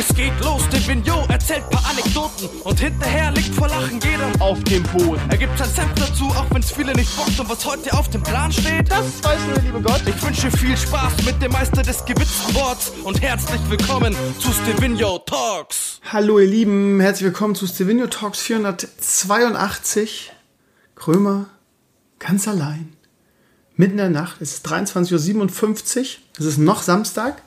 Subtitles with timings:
[0.00, 4.62] Es geht los, der Vignot erzählt paar Anekdoten und hinterher liegt vor Lachen jeder auf
[4.62, 5.20] dem Boden.
[5.28, 8.22] Er gibt sein Senf dazu, auch wenn's viele nicht bockt und was heute auf dem
[8.22, 10.00] Plan steht, das weiß nur der liebe Gott.
[10.06, 15.18] Ich wünsche viel Spaß mit dem Meister des gewitzten Worts und herzlich willkommen zu Stevino
[15.18, 16.00] Talks.
[16.12, 20.30] Hallo ihr Lieben, herzlich willkommen zu Stevino Talks 482.
[20.94, 21.46] Krömer,
[22.20, 22.92] ganz allein.
[23.74, 26.04] Mitten in der Nacht, es ist 23.57 Uhr,
[26.38, 27.42] es ist noch Samstag.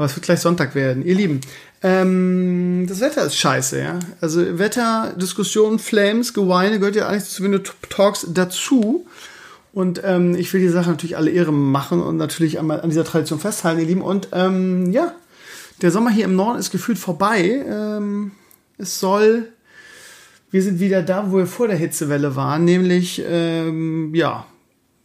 [0.00, 1.04] Aber es wird gleich Sonntag werden.
[1.04, 1.42] Ihr Lieben,
[1.82, 3.98] ähm, das Wetter ist scheiße, ja.
[4.22, 7.58] Also Wetter, Diskussion, Flames, Geweine gehört ja eigentlich zu Window
[7.90, 9.06] Talks dazu.
[9.74, 13.04] Und ähm, ich will die Sache natürlich alle Ehre machen und natürlich an, an dieser
[13.04, 14.00] Tradition festhalten, ihr Lieben.
[14.00, 15.12] Und ähm, ja,
[15.82, 17.62] der Sommer hier im Norden ist gefühlt vorbei.
[17.68, 18.30] Ähm,
[18.78, 19.48] es soll,
[20.50, 24.46] wir sind wieder da, wo wir vor der Hitzewelle waren, nämlich, ähm, ja,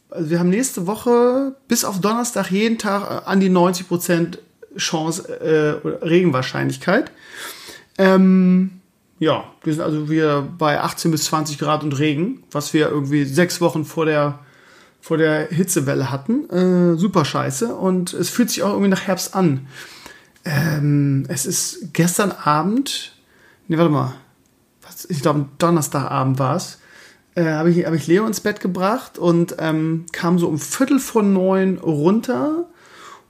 [0.10, 4.40] also wir haben nächste Woche bis auf Donnerstag jeden Tag an die 90 Prozent
[4.78, 7.12] Chance, äh, Regenwahrscheinlichkeit.
[7.98, 8.82] Ähm,
[9.20, 13.24] ja, wir sind also wieder bei 18 bis 20 Grad und Regen, was wir irgendwie
[13.24, 14.40] sechs Wochen vor der,
[15.00, 16.50] vor der Hitzewelle hatten.
[16.50, 17.74] Äh, super scheiße.
[17.74, 19.68] Und es fühlt sich auch irgendwie nach Herbst an.
[20.44, 23.16] Ähm, es ist gestern Abend,
[23.68, 24.14] nee, warte mal,
[24.84, 26.80] was, ich glaube Donnerstagabend war es,
[27.36, 31.00] äh, habe ich, hab ich Leo ins Bett gebracht und ähm, kam so um Viertel
[31.00, 32.68] vor neun runter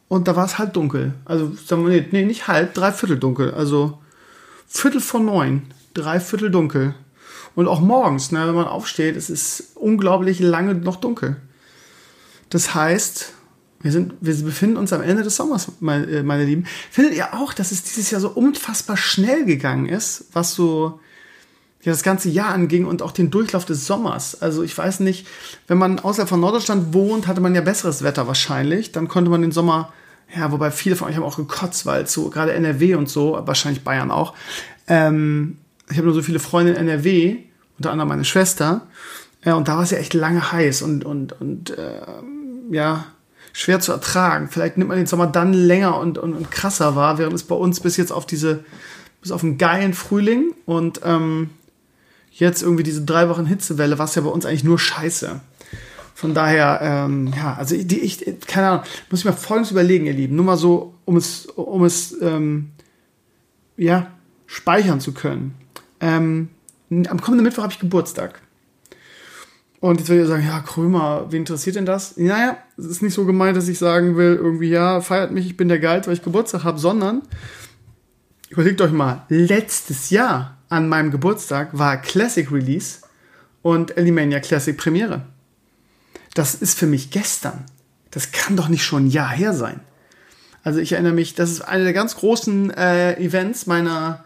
[0.08, 1.14] und da war es halb dunkel.
[1.26, 3.54] Also, sagen wir, nee, nicht halb, dreiviertel dunkel.
[3.54, 4.00] Also
[4.68, 6.96] Viertel vor neun, dreiviertel dunkel.
[7.56, 11.38] Und auch morgens, ne, wenn man aufsteht, es ist unglaublich lange noch dunkel.
[12.50, 13.34] Das heißt,
[13.82, 16.66] wir, sind, wir befinden uns am Ende des Sommers, meine, äh, meine Lieben.
[16.92, 21.00] Findet ihr auch, dass es dieses Jahr so unfassbar schnell gegangen ist, was so
[21.86, 24.42] ja, das ganze Jahr anging und auch den Durchlauf des Sommers.
[24.42, 25.28] Also ich weiß nicht,
[25.68, 28.92] wenn man außerhalb von Norddeutschland wohnt, hatte man ja besseres Wetter wahrscheinlich.
[28.92, 29.94] Dann konnte man den Sommer,
[30.36, 33.84] ja, wobei viele von euch haben auch gekotzt, weil so gerade NRW und so, wahrscheinlich
[33.84, 34.34] Bayern auch.
[34.88, 35.58] Ähm,
[35.88, 37.38] ich habe nur so viele Freunde in NRW,
[37.78, 38.88] unter anderem meine Schwester.
[39.44, 42.02] Ja, und da war es ja echt lange heiß und, und, und äh,
[42.72, 43.06] ja,
[43.54, 44.48] schwer zu ertragen.
[44.50, 47.54] Vielleicht nimmt man den Sommer dann länger und, und, und krasser wahr, während es bei
[47.54, 48.66] uns bis jetzt auf diese,
[49.22, 51.52] bis auf einen geilen Frühling und ähm,
[52.40, 55.40] jetzt irgendwie diese drei Wochen Hitzewelle, war es ja bei uns eigentlich nur Scheiße.
[56.14, 60.14] Von daher, ähm, ja, also die, ich, keine Ahnung, muss ich mal Folgendes überlegen, ihr
[60.14, 60.36] Lieben.
[60.36, 62.72] Nur mal so, um es, um es, ähm,
[63.78, 64.08] ja,
[64.48, 65.56] speichern zu können.
[66.00, 66.50] Ähm,
[66.90, 68.42] am kommenden Mittwoch habe ich Geburtstag.
[69.82, 72.18] Und jetzt würde ich sagen, ja, Krömer, wen interessiert denn das?
[72.18, 75.58] Naja, es ist nicht so gemeint, dass ich sagen will, irgendwie, ja, feiert mich, ich
[75.58, 77.22] bin der Geist, weil ich Geburtstag habe, sondern
[78.50, 83.00] überlegt euch mal, letztes Jahr an meinem Geburtstag war Classic Release
[83.62, 85.22] und Elimania Classic Premiere.
[86.34, 87.66] Das ist für mich gestern.
[88.12, 89.80] Das kann doch nicht schon ein Jahr her sein.
[90.64, 94.26] Also ich erinnere mich, das ist eine der ganz großen äh, Events meiner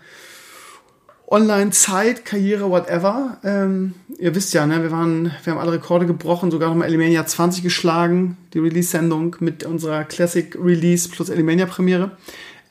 [1.28, 3.38] Online-Zeit, Karriere, whatever.
[3.44, 7.26] Ähm, ihr wisst ja, ne, wir, waren, wir haben alle Rekorde gebrochen, sogar nochmal Elimania
[7.26, 12.18] 20 geschlagen, die Release-Sendung mit unserer Classic Release plus Elimania Premiere.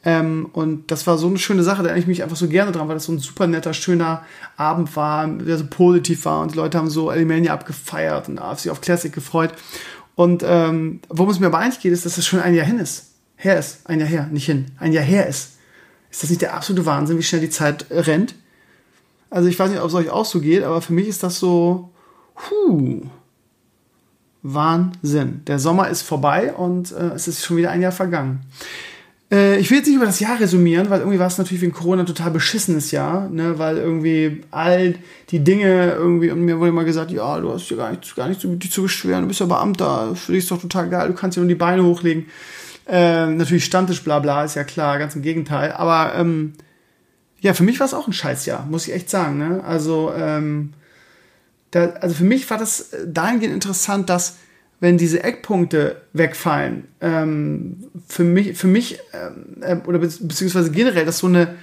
[0.09, 2.73] Ähm, und das war so eine schöne Sache, da erinnere ich mich einfach so gerne
[2.73, 4.23] dran, weil das so ein super netter, schöner
[4.57, 8.71] Abend war, der so positiv war und die Leute haben so Alimania abgefeiert und sich
[8.71, 9.53] auf Classic gefreut.
[10.15, 12.79] Und ähm, worum es mir aber eigentlich geht, ist, dass das schon ein Jahr hin
[12.79, 13.11] ist.
[13.37, 13.87] Her ist.
[13.87, 14.71] Ein Jahr her, nicht hin.
[14.79, 15.59] Ein Jahr her ist.
[16.11, 18.35] Ist das nicht der absolute Wahnsinn, wie schnell die Zeit rennt?
[19.29, 21.39] Also ich weiß nicht, ob es euch auch so geht, aber für mich ist das
[21.39, 21.91] so,
[22.49, 23.03] huh,
[24.43, 25.43] Wahnsinn.
[25.47, 28.41] Der Sommer ist vorbei und äh, es ist schon wieder ein Jahr vergangen.
[29.31, 31.73] Äh, ich will jetzt nicht über das Jahr resumieren, weil irgendwie war es natürlich wegen
[31.73, 33.59] Corona ein total beschissenes Jahr, ne?
[33.59, 34.95] weil irgendwie all
[35.31, 38.29] die Dinge irgendwie, und mir wurde immer gesagt, ja, du hast ja gar nichts, gar
[38.29, 41.09] nichts zu, dich zu beschweren, du bist ja Beamter, für dich ist doch total geil,
[41.09, 42.27] du kannst ja nur die Beine hochlegen.
[42.91, 45.73] Ähm, natürlich Standtisch, bla bla, ist ja klar, ganz im Gegenteil.
[45.73, 46.55] Aber ähm,
[47.41, 49.37] ja, für mich war es auch ein Scheißjahr, muss ich echt sagen.
[49.37, 49.63] Ne?
[49.63, 50.73] Also, ähm,
[51.71, 54.37] da, also für mich war das dahingehend interessant, dass
[54.81, 61.19] wenn diese Eckpunkte wegfallen, ähm, für mich, für mich ähm, äh, oder beziehungsweise generell, dass
[61.19, 61.57] so eine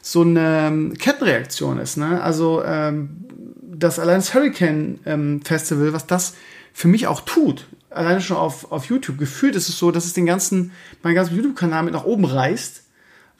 [0.00, 1.96] so eine ähm, Kettenreaktion ist.
[1.96, 2.22] Ne?
[2.22, 3.24] Also ähm,
[3.62, 6.34] das allein das Hurricane ähm, Festival, was das
[6.74, 10.12] für mich auch tut, alleine schon auf, auf YouTube, gefühlt ist es so, dass es
[10.12, 10.72] den ganzen,
[11.02, 12.82] meinen ganzen YouTube-Kanal mit nach oben reißt,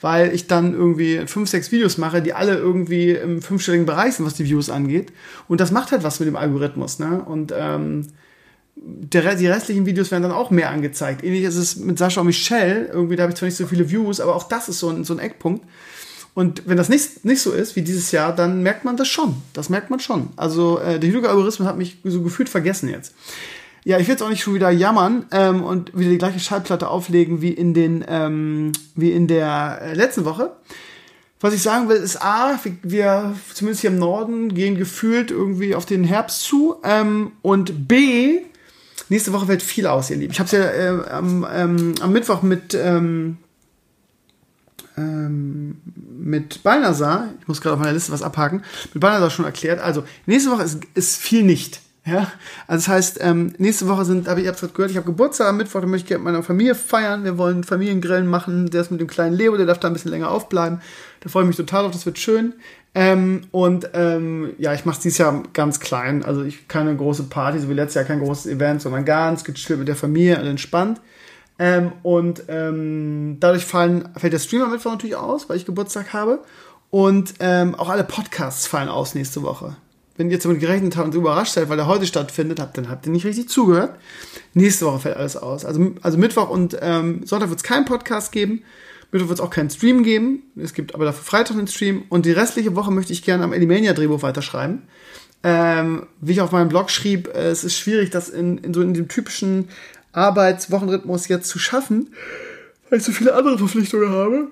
[0.00, 4.24] weil ich dann irgendwie fünf, sechs Videos mache, die alle irgendwie im fünfstelligen Bereich sind,
[4.24, 5.12] was die Views angeht.
[5.48, 6.98] Und das macht halt was mit dem Algorithmus.
[6.98, 7.22] Ne?
[7.22, 8.06] Und ähm,
[8.86, 11.24] der, die restlichen Videos werden dann auch mehr angezeigt.
[11.24, 12.86] Ähnlich ist es mit Sascha und Michelle.
[12.92, 15.04] Irgendwie, da habe ich zwar nicht so viele Views, aber auch das ist so ein,
[15.04, 15.64] so ein Eckpunkt.
[16.34, 19.36] Und wenn das nicht, nicht so ist wie dieses Jahr, dann merkt man das schon.
[19.52, 20.30] Das merkt man schon.
[20.36, 23.14] Also äh, der YouTube-Algorithmus hat mich so gefühlt vergessen jetzt.
[23.84, 26.88] Ja, ich will jetzt auch nicht schon wieder jammern ähm, und wieder die gleiche Schallplatte
[26.88, 30.52] auflegen wie in den ähm, wie in der äh, letzten Woche.
[31.40, 35.84] Was ich sagen will, ist A, wir zumindest hier im Norden gehen gefühlt irgendwie auf
[35.84, 38.40] den Herbst zu ähm, und B,
[39.08, 40.32] nächste Woche wird viel aus, ihr Lieben.
[40.32, 43.38] Ich habe es ja äh, am, ähm, am Mittwoch mit ähm,
[44.96, 45.80] ähm,
[46.24, 48.62] mit Balnasar, ich muss gerade auf meiner Liste was abhaken,
[48.92, 49.80] mit Balnasar schon erklärt.
[49.80, 51.80] Also, nächste Woche ist, ist viel nicht.
[52.06, 52.30] Ja,
[52.66, 55.56] also das heißt, ähm, nächste Woche sind, ihr habt es gehört, ich habe Geburtstag am
[55.56, 57.24] Mittwoch, da möchte ich gerne mit meiner Familie feiern.
[57.24, 58.68] Wir wollen Familiengrillen machen.
[58.70, 60.82] Der ist mit dem kleinen Leo, der darf da ein bisschen länger aufbleiben.
[61.20, 62.52] Da freue ich mich total auf, das wird schön.
[62.94, 66.22] Ähm, und ähm, ja, ich mache es dieses Jahr ganz klein.
[66.24, 69.78] Also ich keine große Party, so wie letztes Jahr kein großes Event, sondern ganz gechillt
[69.78, 71.00] mit der Familie und entspannt.
[71.58, 76.40] Ähm, und ähm, dadurch fallen, fällt der Streamer Mittwoch natürlich aus, weil ich Geburtstag habe.
[76.90, 79.74] Und ähm, auch alle Podcasts fallen aus nächste Woche
[80.16, 82.88] wenn ihr jetzt damit gerechnet habt und überrascht seid, weil er heute stattfindet, habt, dann
[82.88, 83.98] habt ihr nicht richtig zugehört.
[84.52, 85.64] Nächste Woche fällt alles aus.
[85.64, 88.62] Also, also Mittwoch und ähm, Sonntag wird es keinen Podcast geben.
[89.10, 90.42] Mittwoch wird es auch keinen Stream geben.
[90.56, 92.04] Es gibt aber dafür Freitag einen Stream.
[92.08, 94.82] Und die restliche Woche möchte ich gerne am Elimania-Drehbuch weiterschreiben.
[95.42, 98.82] Ähm, wie ich auf meinem Blog schrieb, äh, es ist schwierig, das in, in so
[98.82, 99.68] in dem typischen
[100.12, 102.14] Arbeitswochenrhythmus jetzt zu schaffen,
[102.88, 104.48] weil ich so viele andere Verpflichtungen habe.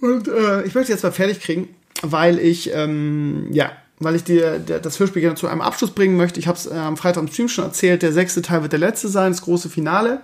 [0.00, 1.68] Und äh, ich möchte jetzt mal fertig kriegen,
[2.02, 6.38] weil ich, ähm, ja, weil ich dir das Hörspiel gerne zu einem Abschluss bringen möchte.
[6.38, 8.02] Ich habe es äh, am Freitag im Stream schon erzählt.
[8.02, 10.20] Der sechste Teil wird der letzte sein, das große Finale.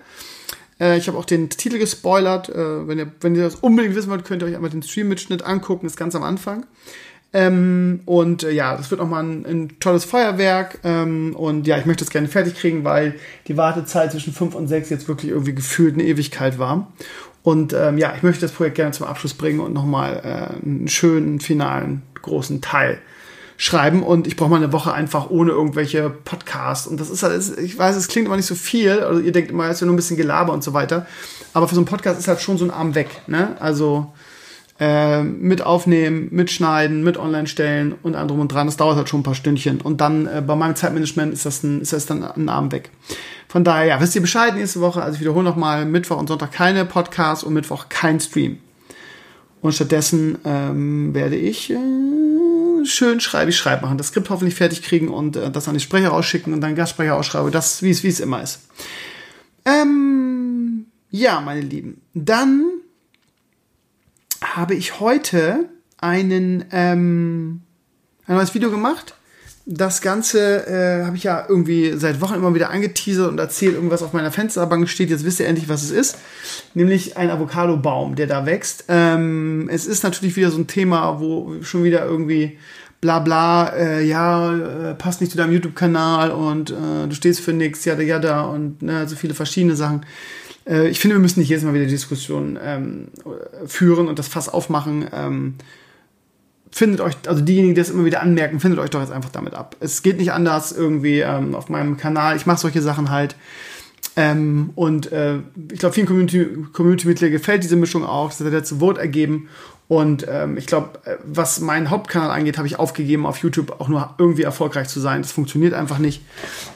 [0.78, 2.50] Äh, ich habe auch den Titel gespoilert.
[2.50, 5.42] Äh, wenn, ihr, wenn ihr das unbedingt wissen wollt, könnt ihr euch einmal den Stream-Mitschnitt
[5.42, 5.86] angucken.
[5.86, 6.66] Das ist ganz am Anfang.
[7.34, 10.80] Ähm, und ja, das wird nochmal ein, ein tolles Feuerwerk.
[10.84, 13.14] Ähm, und ja, ich möchte es gerne fertig kriegen, weil
[13.48, 16.92] die Wartezeit zwischen 5 und 6 jetzt wirklich irgendwie gefühlt eine Ewigkeit war.
[17.42, 20.88] Und ähm, ja, ich möchte das Projekt gerne zum Abschluss bringen und nochmal äh, einen
[20.88, 23.00] schönen finalen großen Teil
[23.62, 26.88] schreiben und ich brauche mal eine Woche einfach ohne irgendwelche Podcasts.
[26.88, 29.52] Und das ist halt, ich weiß, es klingt immer nicht so viel, also ihr denkt
[29.52, 31.06] immer, es ist ja nur ein bisschen Gelaber und so weiter.
[31.54, 33.22] Aber für so einen Podcast ist halt schon so ein Arm weg.
[33.28, 33.56] Ne?
[33.60, 34.12] Also
[34.80, 38.66] äh, mit aufnehmen, mitschneiden, mit online stellen und anderem und dran.
[38.66, 39.80] Das dauert halt schon ein paar Stündchen.
[39.80, 42.90] Und dann äh, bei meinem Zeitmanagement ist das, ein, ist das dann ein Arm weg.
[43.46, 45.00] Von daher, ja, wisst ihr Bescheid nächste Woche.
[45.00, 48.58] Also ich wiederhole nochmal, Mittwoch und Sonntag keine Podcasts und Mittwoch kein Stream.
[49.60, 51.76] Und stattdessen ähm, werde ich äh,
[52.86, 55.80] schön schreibe ich schreib machen, das Skript hoffentlich fertig kriegen und äh, das an die
[55.80, 58.60] Sprecher rausschicken und dann Gastsprecher ausschreibe, das wie es wie es immer ist.
[59.64, 62.64] Ähm, ja, meine Lieben, dann
[64.42, 65.68] habe ich heute
[65.98, 67.62] einen ähm,
[68.26, 69.14] ein neues Video gemacht
[69.64, 74.02] das Ganze äh, habe ich ja irgendwie seit Wochen immer wieder angeteasert und erzählt, irgendwas
[74.02, 75.10] auf meiner Fensterbank steht.
[75.10, 76.18] Jetzt wisst ihr endlich, was es ist.
[76.74, 78.84] Nämlich ein Avocado-Baum, der da wächst.
[78.88, 82.58] Ähm, es ist natürlich wieder so ein Thema, wo schon wieder irgendwie
[83.00, 87.52] bla bla, äh, ja, äh, passt nicht zu deinem YouTube-Kanal und äh, du stehst für
[87.52, 90.06] nichts, ja, ja, da und ne, so viele verschiedene Sachen.
[90.66, 93.08] Äh, ich finde, wir müssen nicht jedes Mal wieder Diskussionen ähm,
[93.66, 95.06] führen und das Fass aufmachen.
[95.12, 95.54] Ähm,
[96.72, 99.54] findet euch, also diejenigen, die das immer wieder anmerken, findet euch doch jetzt einfach damit
[99.54, 99.76] ab.
[99.78, 102.34] Es geht nicht anders irgendwie ähm, auf meinem Kanal.
[102.36, 103.36] Ich mache solche Sachen halt.
[104.16, 105.36] Ähm, und äh,
[105.70, 108.30] ich glaube, vielen Community-Mitgliedern Community gefällt diese Mischung auch.
[108.30, 109.48] Das hat der letzte Vote ergeben.
[109.88, 113.88] Und ähm, ich glaube, äh, was meinen Hauptkanal angeht, habe ich aufgegeben, auf YouTube auch
[113.88, 115.20] nur irgendwie erfolgreich zu sein.
[115.20, 116.22] Das funktioniert einfach nicht.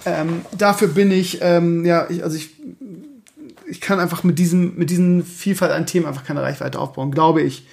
[0.05, 2.51] Ähm, dafür bin ich, ähm, ja, ich, also ich,
[3.67, 7.41] ich kann einfach mit diesem, mit diesen Vielfalt an Themen einfach keine Reichweite aufbauen, glaube
[7.41, 7.67] ich.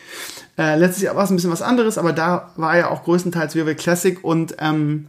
[0.57, 3.55] Äh, letztes Jahr war es ein bisschen was anderes, aber da war ja auch größtenteils
[3.55, 5.07] WoW Classic und ähm,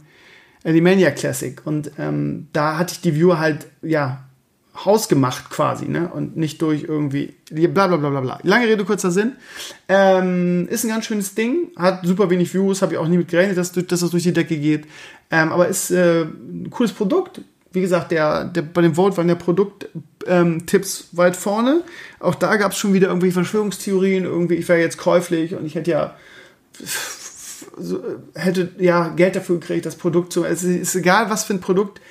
[0.63, 1.61] die Mania Classic.
[1.65, 4.25] Und ähm, da hatte ich die Viewer halt, ja,
[4.83, 6.09] hausgemacht quasi, ne?
[6.09, 8.39] Und nicht durch irgendwie bla bla bla bla bla.
[8.43, 9.33] Lange Rede, kurzer Sinn.
[9.87, 13.29] Ähm, ist ein ganz schönes Ding, hat super wenig Views, habe ich auch nie mit
[13.29, 14.85] gerechnet, dass, dass das durch die Decke geht.
[15.31, 17.41] Ähm, aber ist äh, ein cooles Produkt,
[17.75, 21.83] wie gesagt, der, der, bei dem Vote waren der Produkttipps ähm, weit vorne.
[22.19, 25.75] Auch da gab es schon wieder irgendwelche Verschwörungstheorien, irgendwie, ich wäre jetzt käuflich und ich
[25.75, 26.15] hätte ja
[28.33, 30.45] hätte ja Geld dafür gekriegt, das Produkt zu.
[30.45, 32.01] Es ist egal, was für ein Produkt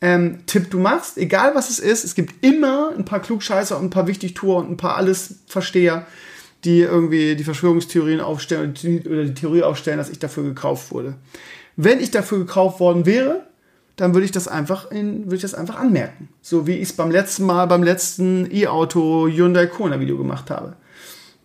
[0.00, 3.86] ähm, Tipp du machst, egal was es ist, es gibt immer ein paar Klugscheißer und
[3.86, 6.06] ein paar Wichtigtour und ein paar Alles-Versteher,
[6.64, 8.74] die irgendwie die Verschwörungstheorien aufstellen
[9.06, 11.14] oder die Theorie aufstellen, dass ich dafür gekauft wurde.
[11.76, 13.46] Wenn ich dafür gekauft worden wäre,
[13.96, 16.28] dann würde ich das einfach in, würde ich das einfach anmerken.
[16.40, 20.76] So wie ich es beim letzten Mal beim letzten E-Auto Hyundai Kona Video gemacht habe.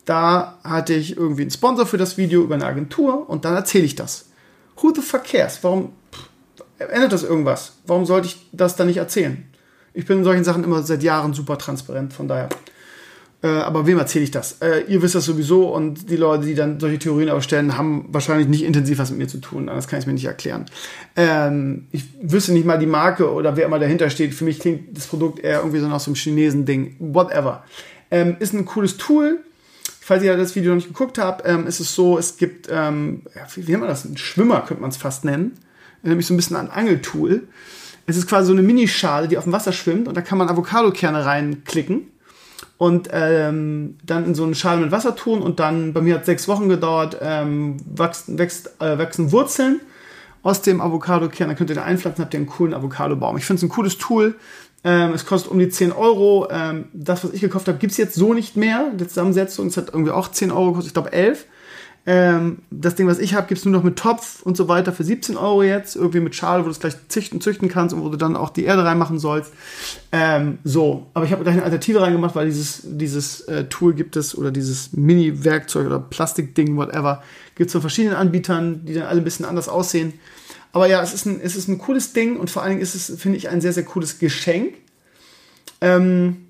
[0.06, 3.84] Da hatte ich irgendwie einen Sponsor für das Video über eine Agentur und dann erzähle
[3.84, 4.30] ich das.
[4.82, 5.60] Who the fuck cares?
[5.64, 5.92] Warum
[6.78, 7.74] ändert das irgendwas?
[7.86, 9.46] Warum sollte ich das dann nicht erzählen?
[9.94, 12.50] Ich bin in solchen Sachen immer seit Jahren super transparent, von daher
[13.44, 14.58] Äh, aber wem erzähle ich das?
[14.62, 18.48] Äh, ihr wisst das sowieso und die Leute, die dann solche Theorien aufstellen, haben wahrscheinlich
[18.48, 19.68] nicht intensiv was mit mir zu tun.
[19.68, 20.66] Das kann ich mir nicht erklären.
[21.16, 24.34] Ähm, ich wüsste nicht mal die Marke oder wer immer dahinter steht.
[24.34, 26.96] Für mich klingt das Produkt eher irgendwie so nach so einem Chinesen-Ding.
[27.00, 27.64] Whatever.
[28.10, 29.40] Ähm, ist ein cooles Tool.
[30.02, 33.24] Falls ihr das Video noch nicht geguckt habt, ähm, ist es so, es gibt, ähm,
[33.36, 34.06] ja, wie, wie nennt man das?
[34.06, 35.52] Ein Schwimmer könnte man es fast nennen.
[36.02, 37.44] Nämlich so ein bisschen ein Angeltool.
[38.08, 40.48] Es ist quasi so eine Minischale, die auf dem Wasser schwimmt und da kann man
[40.48, 42.08] Avocadokerne reinklicken
[42.78, 46.26] und ähm, dann in so eine Schale mit Wasser tun und dann, bei mir hat
[46.26, 49.82] sechs Wochen gedauert, ähm, wächst, wächst, äh, wachsen Wurzeln
[50.44, 53.38] aus dem Avocado-Kern, dann könnt ihr da einpflanzen, habt ihr einen coolen Avocado-Baum.
[53.38, 54.36] Ich finde es ein cooles Tool.
[54.84, 56.48] Ähm, es kostet um die 10 Euro.
[56.52, 58.92] Ähm, das, was ich gekauft habe, gibt es jetzt so nicht mehr.
[58.94, 61.46] Die Zusammensetzung, es hat irgendwie auch 10 Euro gekostet, ich glaube 11.
[62.10, 64.94] Ähm, das Ding, was ich habe, gibt es nur noch mit Topf und so weiter
[64.94, 65.98] für 17 Euro jetzt.
[65.98, 68.50] Irgendwie mit Schale, wo du es gleich züchten, züchten kannst und wo du dann auch
[68.50, 69.52] die Erde reinmachen sollst.
[70.14, 74.16] Ähm, so, aber ich habe gleich eine Alternative reingemacht, weil dieses, dieses äh, Tool gibt
[74.16, 77.22] es oder dieses Mini-Werkzeug oder Plastikding, whatever,
[77.56, 80.14] gibt es von verschiedenen Anbietern, die dann alle ein bisschen anders aussehen.
[80.72, 82.96] Aber ja, es ist ein, es ist ein cooles Ding und vor allen Dingen ist
[82.96, 84.76] es, finde ich, ein sehr, sehr cooles Geschenk.
[85.82, 86.47] Ähm,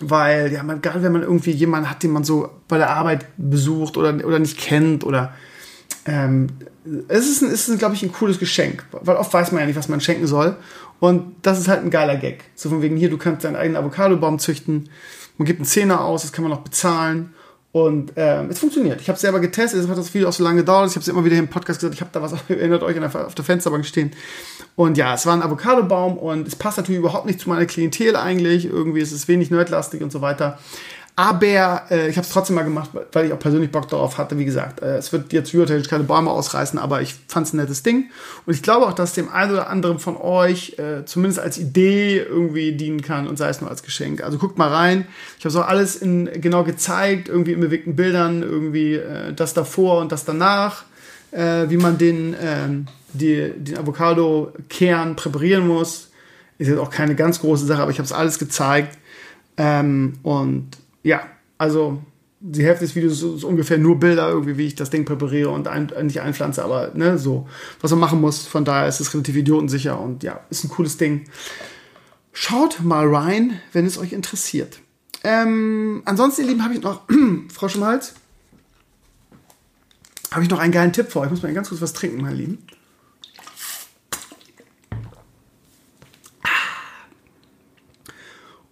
[0.00, 3.26] weil, ja, man, gerade wenn man irgendwie jemanden hat, den man so bei der Arbeit
[3.36, 5.34] besucht oder, oder nicht kennt oder
[6.04, 6.48] ähm,
[7.08, 9.66] es ist, ein, es ist glaube ich, ein cooles Geschenk, weil oft weiß man ja
[9.66, 10.56] nicht, was man schenken soll.
[10.98, 12.44] Und das ist halt ein geiler Gag.
[12.54, 14.88] So von wegen hier, du kannst deinen eigenen Avocadobaum züchten,
[15.38, 17.34] man gibt einen Zehner aus, das kann man noch bezahlen.
[17.76, 19.02] Und ähm, es funktioniert.
[19.02, 20.88] Ich habe es selber getestet, es hat das Video auch so lange gedauert.
[20.88, 23.34] Ich habe es immer wieder im Podcast gesagt, ich habe da was, erinnert euch, auf
[23.34, 24.12] der Fensterbank stehen.
[24.76, 28.16] Und ja, es war ein Avocadobaum und es passt natürlich überhaupt nicht zu meiner Klientel
[28.16, 28.64] eigentlich.
[28.64, 30.58] Irgendwie ist es wenig nerdlastig und so weiter.
[31.18, 34.38] Aber äh, ich habe es trotzdem mal gemacht, weil ich auch persönlich Bock darauf hatte.
[34.38, 37.56] Wie gesagt, äh, es wird jetzt hypothetisch keine Bäume ausreißen, aber ich fand es ein
[37.56, 38.10] nettes Ding.
[38.44, 42.18] Und ich glaube auch, dass dem einen oder anderen von euch äh, zumindest als Idee
[42.18, 44.22] irgendwie dienen kann und sei es nur als Geschenk.
[44.22, 45.06] Also guckt mal rein.
[45.38, 49.54] Ich habe es auch alles in, genau gezeigt, irgendwie in bewegten Bildern, irgendwie äh, das
[49.54, 50.84] davor und das danach,
[51.30, 56.10] äh, wie man den, ähm, die, den Avocado-Kern präparieren muss.
[56.58, 58.98] Ist jetzt auch keine ganz große Sache, aber ich habe es alles gezeigt.
[59.56, 60.76] Ähm, und
[61.06, 61.24] ja,
[61.56, 62.02] also
[62.40, 65.68] die Hälfte des Videos ist ungefähr nur Bilder, irgendwie, wie ich das Ding präpariere und
[65.68, 67.48] ein, nicht einpflanze, aber ne, so,
[67.80, 68.46] was man machen muss.
[68.46, 71.24] Von daher ist es relativ idiotensicher und ja, ist ein cooles Ding.
[72.32, 74.80] Schaut mal rein, wenn es euch interessiert.
[75.22, 77.02] Ähm, ansonsten, ihr Lieben, habe ich noch,
[77.52, 78.14] Frosch im Hals,
[80.32, 81.26] habe ich noch einen geilen Tipp euch.
[81.26, 82.58] Ich muss mal ganz kurz was trinken, meine Lieben.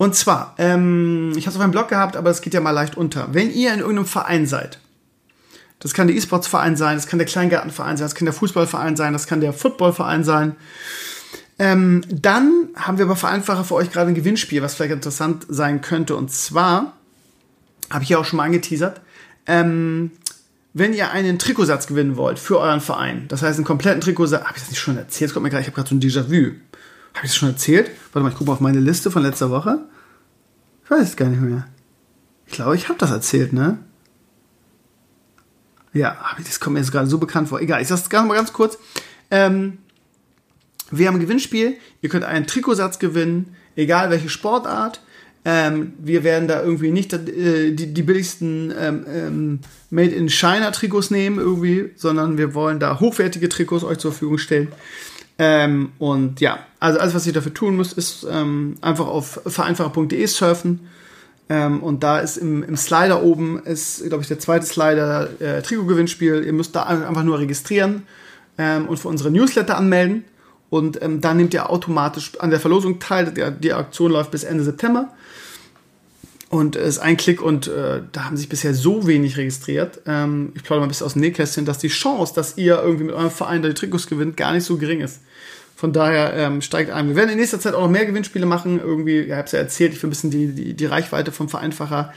[0.05, 2.73] Und zwar, ähm, ich habe es auf meinem Blog gehabt, aber es geht ja mal
[2.73, 3.33] leicht unter.
[3.33, 4.79] Wenn ihr in irgendeinem Verein seid,
[5.79, 9.15] das kann der E-Sports-Verein sein, das kann der Kleingartenverein sein, das kann der Fußballverein sein,
[9.15, 10.57] das kann der Footballverein sein.
[11.59, 15.81] Ähm, dann haben wir aber vereinfacher für euch gerade ein Gewinnspiel, was vielleicht interessant sein
[15.81, 16.17] könnte.
[16.17, 16.93] Und zwar,
[17.89, 19.01] habe ich ja auch schon mal angeteasert,
[19.47, 20.11] ähm,
[20.75, 24.53] wenn ihr einen Trikotsatz gewinnen wollt für euren Verein, das heißt einen kompletten Trikotsatz, habe
[24.57, 25.33] ich das nicht schon erzählt?
[25.33, 26.57] Kommt mir gerade, ich habe gerade so ein Déjà-vu.
[27.15, 27.91] Habe ich das schon erzählt?
[28.13, 29.79] Warte mal, ich gucke mal auf meine Liste von letzter Woche.
[30.85, 31.67] Ich weiß es gar nicht mehr.
[32.47, 33.79] Ich glaube, ich habe das erzählt, ne?
[35.93, 37.61] Ja, das kommt mir jetzt gerade so bekannt vor.
[37.61, 38.79] Egal, ich es ganz mal ganz kurz.
[39.31, 39.79] Ähm,
[40.91, 41.77] wir haben ein Gewinnspiel.
[42.03, 45.01] Ihr könnt einen Trikotsatz gewinnen, egal welche Sportart.
[45.47, 49.59] Ähm, wir werden da irgendwie nicht äh, die, die, billigsten ähm, ähm,
[49.91, 54.39] Made in China Trikots nehmen irgendwie, sondern wir wollen da hochwertige Trikots euch zur Verfügung
[54.39, 54.69] stellen.
[55.39, 60.27] Ähm, und ja, also alles, was ihr dafür tun müsst, ist ähm, einfach auf vereinfacher.de
[60.27, 60.89] surfen.
[61.49, 65.63] Ähm, und da ist im, im Slider oben, ist, glaube ich, der zweite Slider äh,
[65.63, 66.45] Trikot-Gewinnspiel.
[66.45, 68.05] Ihr müsst da einfach nur registrieren
[68.59, 70.25] ähm, und für unsere Newsletter anmelden.
[70.71, 73.33] Und ähm, dann nehmt ihr automatisch an der Verlosung teil.
[73.33, 75.11] Die, die Aktion läuft bis Ende September.
[76.55, 80.03] Und es ist ein Klick und äh, da haben sich bisher so wenig registriert.
[80.07, 83.07] Ähm, ich plaudere mal ein bisschen aus dem Nähkästchen, dass die Chance, dass ihr irgendwie
[83.07, 85.19] mit eurem Verein da die Trikots gewinnt, gar nicht so gering ist.
[85.75, 87.09] Von daher ähm, steigt ein.
[87.09, 88.79] Wir werden in nächster Zeit auch noch mehr Gewinnspiele machen.
[88.79, 91.49] Irgendwie, ich habe es ja erzählt, ich will ein bisschen die, die, die Reichweite vom
[91.49, 92.15] Vereinfacher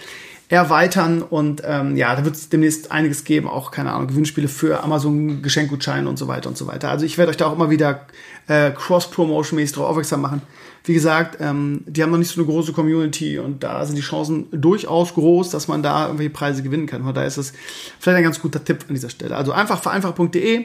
[0.49, 4.83] erweitern und ähm, ja, da wird es demnächst einiges geben, auch keine Ahnung, Gewinnspiele für
[4.83, 6.89] Amazon, Geschenkgutscheine und so weiter und so weiter.
[6.89, 8.05] Also ich werde euch da auch immer wieder
[8.47, 10.41] äh, Cross-Promotion-mäßig darauf aufmerksam machen.
[10.87, 14.01] Wie gesagt, ähm, die haben noch nicht so eine große Community und da sind die
[14.01, 17.03] Chancen durchaus groß, dass man da irgendwelche Preise gewinnen kann.
[17.03, 17.51] Von daher ist das
[17.99, 19.35] vielleicht ein ganz guter Tipp an dieser Stelle.
[19.35, 20.63] Also einfach vereinfacht.de,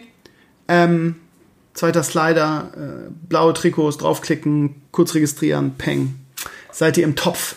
[0.69, 1.17] ähm,
[1.75, 6.14] zweiter Slider, äh, blaue Trikots draufklicken, kurz registrieren, peng,
[6.71, 7.57] seid ihr im Topf.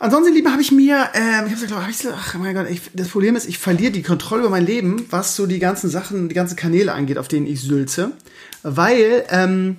[0.00, 3.06] Ansonsten, Liebe, habe ich mir, ähm, ich habe hab ich, ach mein Gott, ich, das
[3.06, 6.34] Problem ist, ich verliere die Kontrolle über mein Leben, was so die ganzen Sachen, die
[6.34, 8.10] ganzen Kanäle angeht, auf denen ich sülze,
[8.64, 9.76] weil ähm,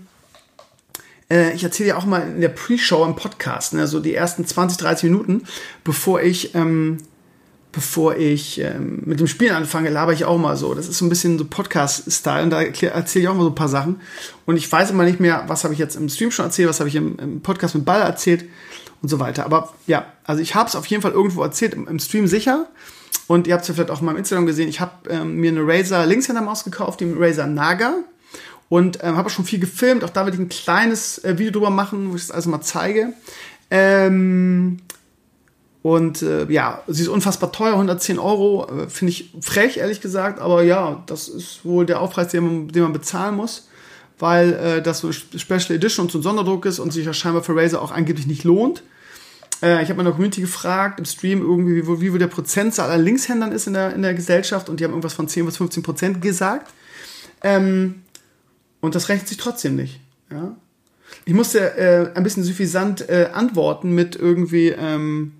[1.30, 4.46] äh, ich erzähle ja auch mal in der Pre-Show im Podcast, ne, so die ersten
[4.46, 5.44] 20, 30 Minuten,
[5.84, 6.98] bevor ich, ähm,
[7.72, 10.74] bevor ich ähm, mit dem Spielen anfange, laber ich auch mal so.
[10.74, 13.56] Das ist so ein bisschen so Podcast-Style und da erzähle ich auch mal so ein
[13.56, 14.00] paar Sachen.
[14.46, 16.80] Und ich weiß immer nicht mehr, was habe ich jetzt im Stream schon erzählt, was
[16.80, 18.46] habe ich im, im, Podcast mit Ball erzählt
[19.02, 19.46] und so weiter.
[19.46, 22.68] Aber ja, also ich habe es auf jeden Fall irgendwo erzählt, im, im Stream sicher.
[23.28, 25.52] Und ihr habt es ja vielleicht auch in meinem Instagram gesehen, ich habe ähm, mir
[25.52, 27.96] eine Razer Linkshänder-Maus gekauft, die Razer Naga.
[28.68, 30.04] Und ähm, habe schon viel gefilmt.
[30.04, 32.62] Auch da werde ich ein kleines äh, Video drüber machen, wo ich das alles mal
[32.62, 33.14] zeige.
[33.70, 34.80] Ähm,
[35.86, 38.68] und äh, ja, sie ist unfassbar teuer, 110 Euro.
[38.68, 40.40] Äh, Finde ich frech, ehrlich gesagt.
[40.40, 43.68] Aber ja, das ist wohl der Aufpreis, den man, den man bezahlen muss.
[44.18, 47.44] Weil äh, das so Special Edition und so ein Sonderdruck ist und sich ja scheinbar
[47.44, 48.82] für Razer auch angeblich nicht lohnt.
[49.62, 52.90] Äh, ich habe in der Community gefragt, im Stream irgendwie, wie, wie, wie der Prozentzahl
[52.90, 54.70] aller Linkshändern ist in der, in der Gesellschaft.
[54.70, 56.74] Und die haben irgendwas von 10 bis 15 Prozent gesagt.
[57.44, 58.02] Ähm,
[58.86, 60.00] und das rechnet sich trotzdem nicht.
[60.32, 60.56] Ja?
[61.26, 65.34] Ich musste äh, ein bisschen suffisant äh, antworten mit irgendwie ähm,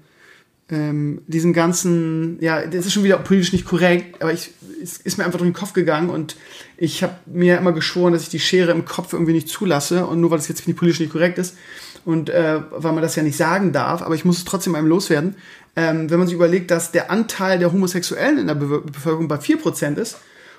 [0.70, 5.18] ähm, diesen ganzen, ja, das ist schon wieder politisch nicht korrekt, aber ich, es ist
[5.18, 6.38] mir einfach durch den Kopf gegangen und
[6.78, 10.20] ich habe mir immer geschworen, dass ich die Schere im Kopf irgendwie nicht zulasse und
[10.20, 11.56] nur weil es jetzt nicht politisch nicht korrekt ist
[12.04, 14.88] und äh, weil man das ja nicht sagen darf, aber ich muss es trotzdem einem
[14.88, 15.36] loswerden.
[15.76, 19.36] Ähm, wenn man sich überlegt, dass der Anteil der Homosexuellen in der Be Bevölkerung bei
[19.36, 20.18] 4% ist,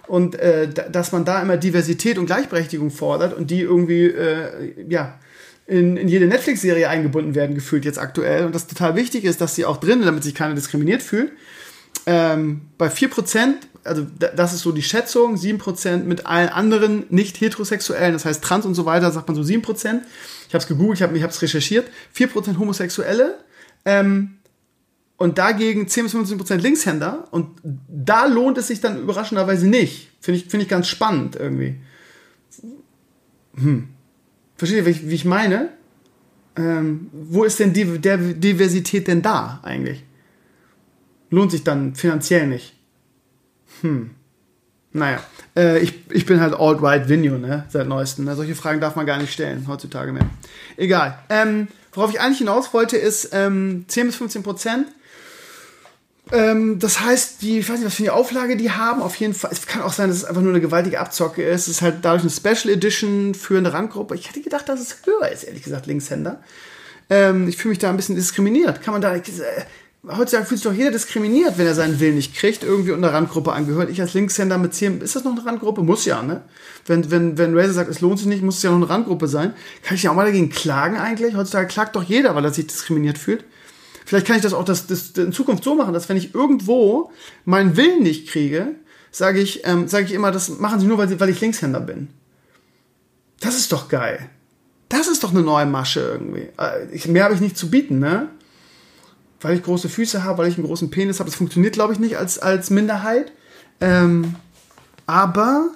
[0.08, 5.18] und äh, dass man da immer Diversität und Gleichberechtigung fordert und die irgendwie äh, ja
[5.66, 9.54] in, in jede Netflix-Serie eingebunden werden gefühlt jetzt aktuell und das total wichtig ist, dass
[9.54, 11.32] sie auch drin, damit sich keiner diskriminiert fühlt.
[12.06, 18.12] Ähm, bei 4%, also das ist so die Schätzung, 7% mit allen anderen nicht heterosexuellen,
[18.12, 20.00] das heißt trans und so weiter, sagt man so 7%.
[20.46, 21.88] Ich habe es gegoogelt, ich habe es recherchiert.
[22.16, 23.38] 4% Homosexuelle,
[23.84, 24.38] ähm,
[25.16, 30.10] und dagegen 10 bis 15 Prozent Linkshänder und da lohnt es sich dann überraschenderweise nicht.
[30.20, 31.76] Finde ich, find ich ganz spannend irgendwie.
[33.54, 33.88] Hm.
[34.56, 35.70] Versteht ihr, wie ich, wie ich meine?
[36.56, 40.04] Ähm, wo ist denn die der Diversität denn da eigentlich?
[41.30, 42.74] Lohnt sich dann finanziell nicht.
[43.82, 44.10] Hm.
[44.92, 45.22] Naja,
[45.54, 48.24] äh, ich, ich bin halt alt-right Vinio, ne, seit neuestem.
[48.24, 48.34] Ne?
[48.34, 50.26] Solche Fragen darf man gar nicht stellen, heutzutage mehr.
[50.78, 51.18] Egal.
[51.28, 54.86] Ähm, worauf ich eigentlich hinaus wollte, ist ähm, 10 bis 15 Prozent
[56.32, 59.00] ähm, das heißt, die, ich weiß nicht, was für eine Auflage die haben.
[59.00, 61.62] Auf jeden Fall, es kann auch sein, dass es einfach nur eine gewaltige Abzocke ist.
[61.62, 64.16] Es ist halt dadurch eine Special Edition für eine Randgruppe.
[64.16, 66.40] Ich hätte gedacht, dass es höher ist, ehrlich gesagt, Linkshänder.
[67.10, 68.82] Ähm, ich fühle mich da ein bisschen diskriminiert.
[68.82, 69.22] Kann man da, äh,
[70.08, 73.52] heutzutage fühlt sich doch jeder diskriminiert, wenn er seinen Willen nicht kriegt, irgendwie unter Randgruppe
[73.52, 73.88] angehört.
[73.90, 75.82] Ich als Linkshänder mit 10, ist das noch eine Randgruppe?
[75.82, 76.42] Muss ja, ne?
[76.86, 79.28] Wenn, wenn, wenn Razer sagt, es lohnt sich nicht, muss es ja noch eine Randgruppe
[79.28, 79.54] sein.
[79.84, 81.36] Kann ich ja auch mal dagegen klagen eigentlich?
[81.36, 83.44] Heutzutage klagt doch jeder, weil er sich diskriminiert fühlt.
[84.06, 87.10] Vielleicht kann ich das auch das, das in Zukunft so machen, dass wenn ich irgendwo
[87.44, 88.76] meinen Willen nicht kriege,
[89.10, 92.08] sage ich, ähm, sage ich immer, das machen sie nur, weil, weil ich Linkshänder bin.
[93.40, 94.30] Das ist doch geil.
[94.88, 96.48] Das ist doch eine neue Masche irgendwie.
[96.56, 98.28] Äh, ich, mehr habe ich nicht zu bieten, ne?
[99.40, 101.28] Weil ich große Füße habe, weil ich einen großen Penis habe.
[101.28, 103.32] Das funktioniert, glaube ich, nicht als, als Minderheit.
[103.80, 104.36] Ähm,
[105.06, 105.70] aber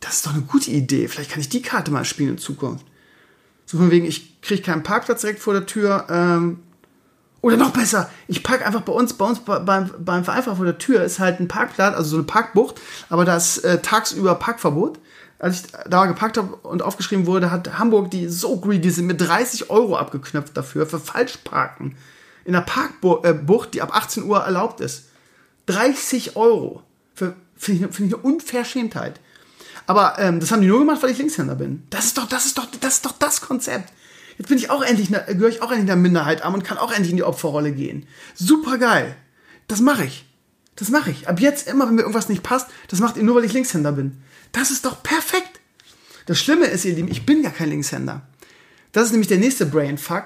[0.00, 1.08] das ist doch eine gute Idee.
[1.08, 2.86] Vielleicht kann ich die Karte mal spielen in Zukunft.
[3.66, 6.06] So von wegen, ich kriege keinen Parkplatz direkt vor der Tür.
[6.08, 6.60] Ähm,
[7.44, 10.78] oder noch besser, ich park einfach bei uns, bei uns beim, beim Vereinfacher vor der
[10.78, 12.80] Tür ist halt ein Parkplatz, also so eine Parkbucht,
[13.10, 14.98] aber da ist äh, tagsüber Parkverbot.
[15.38, 19.20] Als ich da geparkt habe und aufgeschrieben wurde, hat Hamburg die so greedy sind mit
[19.20, 21.98] 30 Euro abgeknöpft dafür, für Falschparken.
[22.46, 25.08] In der Parkbucht, äh, die ab 18 Uhr erlaubt ist.
[25.66, 26.82] 30 Euro.
[27.14, 29.20] Finde ich, find ich eine Unverschämtheit.
[29.86, 31.82] Aber ähm, das haben die nur gemacht, weil ich Linkshänder bin.
[31.90, 33.92] Das ist doch, das ist doch, das ist doch das Konzept.
[34.38, 36.90] Jetzt bin ich auch endlich, gehöre ich auch endlich der Minderheit an und kann auch
[36.90, 38.06] endlich in die Opferrolle gehen.
[38.34, 39.16] Super geil.
[39.68, 40.24] Das mache ich.
[40.76, 41.28] Das mache ich.
[41.28, 43.92] Ab jetzt immer, wenn mir irgendwas nicht passt, das macht ihr nur, weil ich Linkshänder
[43.92, 44.22] bin.
[44.52, 45.60] Das ist doch perfekt.
[46.26, 48.22] Das Schlimme ist, ihr Lieben, ich bin gar kein Linkshänder.
[48.92, 50.24] Das ist nämlich der nächste Brainfuck.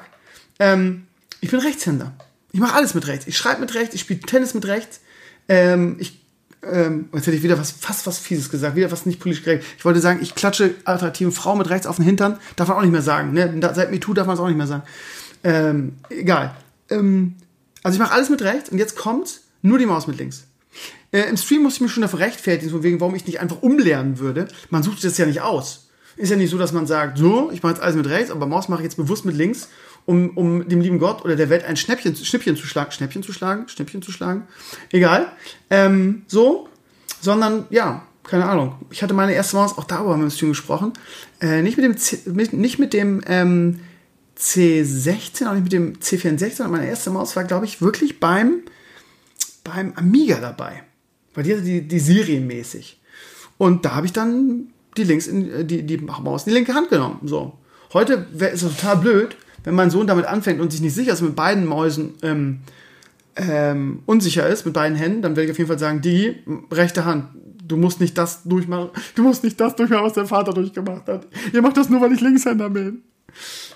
[0.59, 1.07] Ähm,
[1.40, 2.14] ich bin Rechtshänder.
[2.53, 3.27] Ich mache alles mit rechts.
[3.27, 5.01] Ich schreibe mit rechts, ich spiele Tennis mit rechts.
[5.49, 6.21] Ähm, ich
[6.62, 9.64] ähm, jetzt hätte ich wieder was, fast was Fieses gesagt, wieder was nicht politisch korrekt.
[9.77, 12.83] Ich wollte sagen, ich klatsche attraktiven Frauen mit rechts auf den Hintern, darf man auch
[12.83, 13.33] nicht mehr sagen.
[13.33, 13.61] Ne?
[13.75, 14.83] Seit MeToo darf man es auch nicht mehr sagen.
[15.44, 16.55] Ähm, egal.
[16.90, 17.37] Ähm,
[17.83, 20.44] also ich mache alles mit rechts und jetzt kommt nur die Maus mit links.
[21.12, 23.62] Äh, Im Stream musste ich mich schon dafür rechtfertigen, von wegen, warum ich nicht einfach
[23.62, 24.49] umlernen würde.
[24.71, 25.88] Man sucht das ja nicht aus.
[26.16, 28.47] Ist ja nicht so, dass man sagt, so, ich mache jetzt alles mit rechts, aber
[28.47, 29.68] Maus mache ich jetzt bewusst mit links
[30.09, 33.35] um, um dem lieben Gott oder der Welt ein Schnäppchen, Schnippchen zu schlagen, Schnäppchen zu
[33.35, 34.49] schlagen, Schnippchen zu schlagen,
[34.90, 35.31] egal,
[35.68, 36.66] ähm, so,
[37.21, 38.77] sondern ja, keine Ahnung.
[38.90, 40.94] Ich hatte meine erste Maus, auch darüber haben wir im Stream gesprochen,
[41.42, 43.81] äh, nicht mit dem, C, mit, nicht mit dem ähm,
[44.38, 48.62] C16, auch nicht mit dem C64, sondern meine erste Maus war, glaube ich, wirklich beim,
[49.62, 50.85] beim Amiga dabei.
[51.35, 52.99] Weil die hatte die, die serienmäßig.
[53.59, 56.88] Und da habe ich dann die links in, die, die Maus in die linke Hand
[56.88, 57.21] genommen.
[57.25, 57.59] So.
[57.92, 59.37] Heute wäre es total blöd,
[59.68, 62.61] wenn mein Sohn damit anfängt und sich nicht sicher ist mit beiden Mäusen ähm,
[63.37, 67.04] ähm, unsicher ist, mit beiden Händen, dann werde ich auf jeden Fall sagen, die rechte
[67.04, 67.26] Hand,
[67.66, 71.26] du musst nicht das durchmachen, du musst nicht das durchmachen, was dein Vater durchgemacht hat.
[71.52, 73.02] Ihr macht das nur, weil ich Linkshänder bin.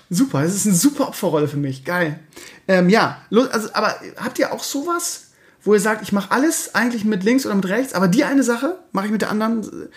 [0.09, 1.85] Super, das ist eine super Opferrolle für mich.
[1.85, 2.19] Geil.
[2.67, 5.27] Ähm, ja, also, aber habt ihr auch sowas,
[5.61, 8.41] wo ihr sagt, ich mache alles eigentlich mit links oder mit rechts, aber die eine
[8.41, 9.89] Sache mache ich mit der anderen.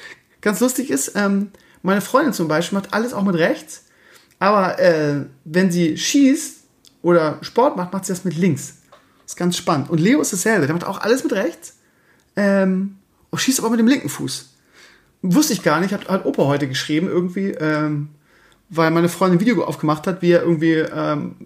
[0.43, 3.86] Ganz lustig ist, ähm, meine Freundin zum Beispiel macht alles auch mit rechts,
[4.39, 6.61] aber äh, wenn sie schießt
[7.03, 8.79] oder Sport macht, macht sie das mit links.
[9.23, 9.91] Das ist ganz spannend.
[9.91, 11.77] Und Leo ist dasselbe, der macht auch alles mit rechts,
[12.37, 12.97] ähm,
[13.35, 14.55] schießt aber mit dem linken Fuß.
[15.23, 18.09] Wusste ich gar nicht, hat, hat Opa heute geschrieben, irgendwie, ähm,
[18.69, 21.37] weil meine Freundin ein Video aufgemacht hat, wie er irgendwie ähm,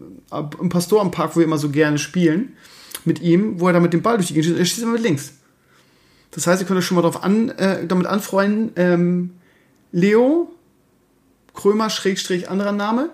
[0.60, 2.56] im Pastorenpark, wo wir immer so gerne spielen,
[3.04, 4.92] mit ihm, wo er da mit dem Ball durch die Gegend schießt, er schießt immer
[4.92, 5.32] mit links.
[6.32, 9.30] Das heißt, ihr könnt euch schon mal darauf an, äh, damit anfreunden, ähm,
[9.92, 10.52] Leo
[11.54, 13.10] Krömer, Schrägstrich, anderer Name,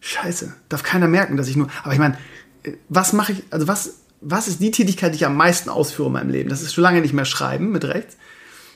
[0.00, 1.68] Scheiße, darf keiner merken, dass ich nur.
[1.82, 2.18] Aber ich meine,
[2.90, 6.14] was mache ich, also was, was ist die Tätigkeit, die ich am meisten ausführe in
[6.14, 6.48] meinem Leben?
[6.48, 8.16] Das ist schon lange nicht mehr Schreiben mit rechts.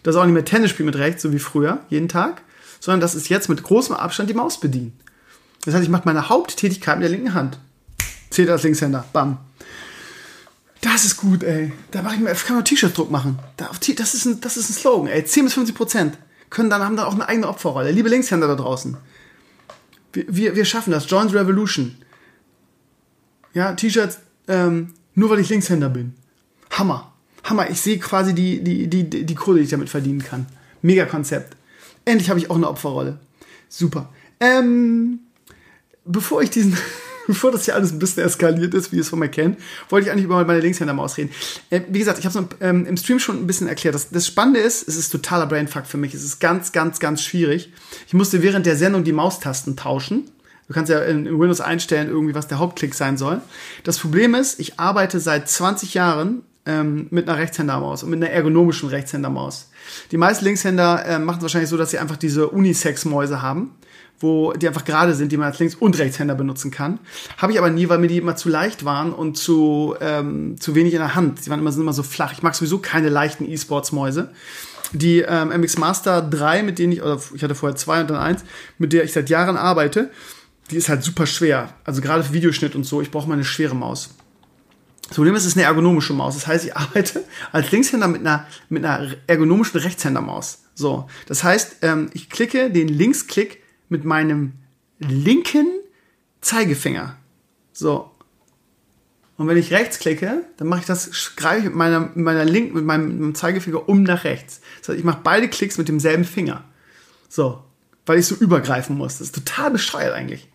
[0.03, 2.43] Das ist auch nicht mehr Tennis spielen mit rechts, so wie früher, jeden Tag.
[2.81, 4.99] Sondern das ist jetzt mit großem Abstand die Maus bedienen.
[5.65, 7.59] Das heißt, ich mache meine Haupttätigkeit mit der linken Hand.
[8.31, 9.05] Zählt als Linkshänder.
[9.13, 9.39] Bam.
[10.81, 11.73] Das ist gut, ey.
[11.91, 13.39] Da mache ich mir, kann man T-Shirt-Druck machen.
[13.57, 15.25] das, ist ein, das ist ein Slogan, ey.
[15.25, 16.19] 10 bis 50 Prozent
[16.51, 17.91] können dann, haben dann auch eine eigene Opferrolle.
[17.91, 18.97] Liebe Linkshänder da draußen.
[20.13, 21.11] Wir, wir, wir schaffen das.
[21.11, 21.97] Joins Revolution.
[23.55, 26.15] Ja, T-Shirts, ähm, nur weil ich Linkshänder bin.
[26.71, 27.13] Hammer.
[27.43, 27.69] Hammer.
[27.71, 30.47] Ich sehe quasi die, die, die, die Kohle, die ich damit verdienen kann.
[30.81, 31.57] Mega Konzept.
[32.05, 33.19] Endlich habe ich auch eine Opferrolle.
[33.69, 34.13] Super.
[34.39, 35.19] Ähm,
[36.05, 36.77] bevor ich diesen
[37.27, 40.07] bevor das hier alles ein bisschen eskaliert ist, wie ihr es von mir kennt, wollte
[40.07, 41.31] ich eigentlich über meine Linkshänder-Maus reden.
[41.71, 43.97] Äh, wie gesagt, ich habe es ähm, im Stream schon ein bisschen erklärt.
[43.97, 46.15] Das, das Spannende ist, es ist totaler Brainfuck für mich.
[46.15, 47.73] Es ist ganz, ganz, ganz schwierig.
[48.07, 50.31] Ich musste während der Sendung die Maustasten tauschen.
[50.69, 53.41] Du kannst ja in, in Windows einstellen, irgendwie, was der Hauptklick sein soll.
[53.85, 58.31] Das Problem ist, ich arbeite seit 20 Jahren ähm, mit einer Rechtshändermaus und mit einer
[58.31, 59.71] ergonomischen Rechtshändermaus.
[60.13, 63.73] Die meisten Linkshänder äh, machen es wahrscheinlich so, dass sie einfach diese Unisex-Mäuse haben
[64.21, 66.99] wo die einfach gerade sind, die man als Links- und Rechtshänder benutzen kann.
[67.37, 70.75] Habe ich aber nie, weil mir die immer zu leicht waren und zu, ähm, zu
[70.75, 71.45] wenig in der Hand.
[71.47, 72.33] Die waren immer, sind immer so flach.
[72.33, 74.31] Ich mag sowieso keine leichten E-Sports-Mäuse.
[74.93, 78.17] Die ähm, MX Master 3, mit denen ich, oder ich hatte vorher zwei und dann
[78.17, 78.43] eins,
[78.79, 80.11] mit der ich seit Jahren arbeite,
[80.71, 81.75] die ist halt super schwer.
[81.85, 84.15] Also gerade für Videoschnitt und so, ich brauche mal eine schwere Maus.
[85.09, 86.35] Das Problem ist, es ist eine ergonomische Maus.
[86.35, 90.65] Das heißt, ich arbeite als Linkshänder mit einer, mit einer ergonomischen Rechtshändermaus.
[90.75, 91.09] So.
[91.27, 94.53] Das heißt, ähm, ich klicke den Linksklick mit meinem
[94.99, 95.67] linken
[96.41, 97.17] Zeigefinger.
[97.73, 98.11] So.
[99.37, 102.75] Und wenn ich rechts klicke, dann mache ich das, greife ich mit meiner, meiner linken,
[102.75, 104.61] mit meinem, mit meinem Zeigefinger um nach rechts.
[104.81, 106.65] Das heißt, ich mache beide Klicks mit demselben Finger.
[107.29, 107.63] So.
[108.05, 109.19] Weil ich so übergreifen muss.
[109.19, 110.49] Das ist total bescheuert eigentlich.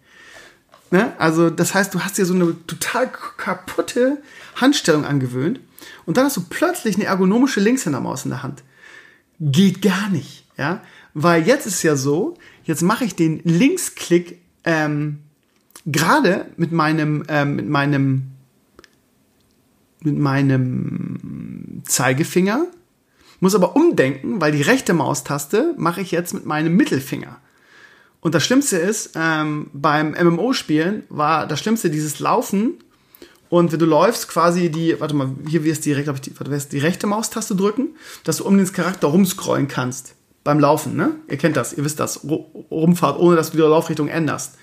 [0.94, 1.14] Ne?
[1.20, 4.22] Also, das heißt, du hast dir so eine total kaputte
[4.56, 5.60] Handstellung angewöhnt
[6.06, 8.64] und dann hast du plötzlich eine ergonomische Linkshändermaus in der Hand.
[9.40, 10.82] Geht gar nicht, ja?
[11.16, 15.20] Weil jetzt ist ja so, Jetzt mache ich den Linksklick ähm,
[15.86, 18.32] gerade mit meinem, ähm, mit meinem,
[20.02, 22.68] mit meinem Zeigefinger.
[23.42, 27.38] Muss aber umdenken, weil die rechte Maustaste mache ich jetzt mit meinem Mittelfinger.
[28.24, 32.76] Und das Schlimmste ist, ähm, beim MMO-Spielen war das Schlimmste dieses Laufen.
[33.50, 36.72] Und wenn du läufst, quasi die, warte mal, hier wirst direkt, ich, die, warte, wirst
[36.72, 37.90] die rechte Maustaste drücken,
[38.24, 41.16] dass du um den Charakter rumscrollen kannst beim Laufen, ne?
[41.30, 44.56] Ihr kennt das, ihr wisst das, rumfahrt, ohne dass du die Laufrichtung änderst.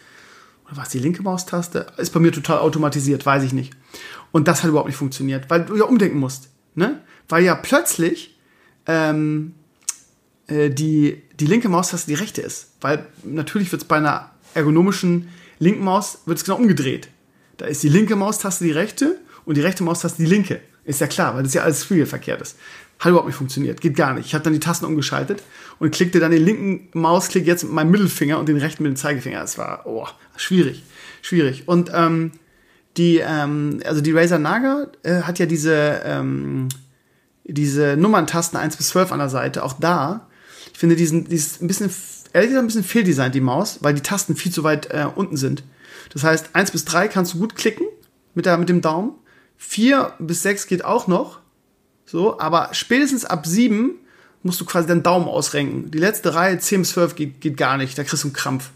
[0.65, 1.87] Oder was, die linke Maustaste?
[1.99, 3.75] Ist bei mir total automatisiert, weiß ich nicht.
[4.33, 7.03] Und das hat überhaupt nicht funktioniert, weil du ja umdenken musst, ne?
[7.29, 8.39] Weil ja plötzlich
[8.87, 9.55] ähm,
[10.51, 12.73] äh, die, die linke Maustaste die rechte ist.
[12.81, 17.09] Weil natürlich wird es bei einer ergonomischen linken Maus wird es genau umgedreht.
[17.57, 20.61] Da ist die linke Maustaste die rechte und die rechte Maustaste die linke.
[20.85, 22.57] Ist ja klar, weil das ja alles spiegelverkehrt ist.
[22.99, 23.81] Hat überhaupt nicht funktioniert.
[23.81, 24.27] Geht gar nicht.
[24.27, 25.43] Ich habe dann die Tasten umgeschaltet
[25.79, 28.97] und klickte dann den linken Mausklick jetzt mit meinem Mittelfinger und den rechten mit dem
[28.97, 29.43] Zeigefinger.
[29.43, 30.83] Es war oh, schwierig.
[31.23, 31.69] Schwierig.
[31.69, 32.33] Und ähm,
[32.97, 36.69] die, ähm, also die Razer Naga äh, hat ja diese, ähm,
[37.45, 39.63] diese Nummerntasten 1 bis 12 an der Seite.
[39.63, 40.29] Auch da,
[40.81, 41.91] finde, diesen, dieses ein bisschen,
[42.33, 45.37] ehrlich gesagt, ein bisschen fehldesignt, die Maus, weil die Tasten viel zu weit äh, unten
[45.37, 45.63] sind.
[46.13, 47.87] Das heißt, 1 bis 3 kannst du gut klicken
[48.35, 49.13] mit, der, mit dem Daumen.
[49.59, 51.41] 4 bis 6 geht auch noch.
[52.07, 53.93] So, aber spätestens ab 7
[54.43, 55.91] musst du quasi deinen Daumen ausrenken.
[55.91, 57.97] Die letzte Reihe, 10 bis 12, geht, geht gar nicht.
[57.99, 58.71] Da kriegst du einen Krampf.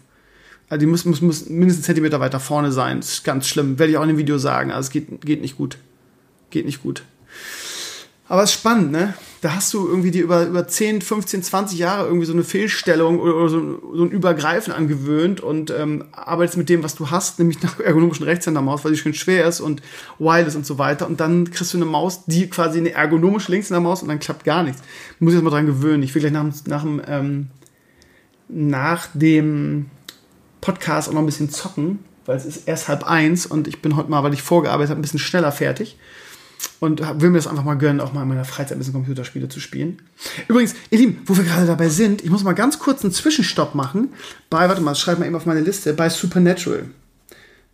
[0.69, 2.99] Also die muss, muss, muss mindestens einen Zentimeter weiter vorne sein.
[2.99, 3.79] Das ist ganz schlimm.
[3.79, 4.71] Werde ich auch in dem Video sagen.
[4.71, 5.77] Also es geht, geht nicht gut.
[6.51, 7.03] Geht nicht gut.
[8.27, 9.13] Aber es ist spannend, ne?
[9.41, 13.19] Da hast du irgendwie dir über, über 10, 15, 20 Jahre irgendwie so eine Fehlstellung
[13.19, 17.37] oder, oder so, so, ein Übergreifen angewöhnt und ähm, arbeitest mit dem, was du hast,
[17.37, 19.83] nämlich nach ergonomischen Rechtshänder-Maus, weil die schön schwer ist und
[20.17, 21.05] wireless und so weiter.
[21.05, 24.63] Und dann kriegst du eine Maus, die quasi eine ergonomische Linkshänder-Maus und dann klappt gar
[24.63, 24.81] nichts.
[25.19, 26.01] Muss ich jetzt mal dran gewöhnen.
[26.01, 27.47] Ich will gleich nach, nach, dem, ähm,
[28.47, 29.85] nach dem
[30.61, 33.95] Podcast auch noch ein bisschen zocken, weil es ist erst halb eins und ich bin
[33.95, 35.97] heute mal, weil ich vorgearbeitet habe, ein bisschen schneller fertig
[36.79, 39.49] und will mir das einfach mal gönnen, auch mal in meiner Freizeit ein bisschen Computerspiele
[39.49, 40.01] zu spielen.
[40.47, 43.75] Übrigens, ihr Lieben, wo wir gerade dabei sind, ich muss mal ganz kurz einen Zwischenstopp
[43.75, 44.13] machen
[44.49, 46.85] bei, warte mal, das schreibe mal eben auf meine Liste, bei Supernatural.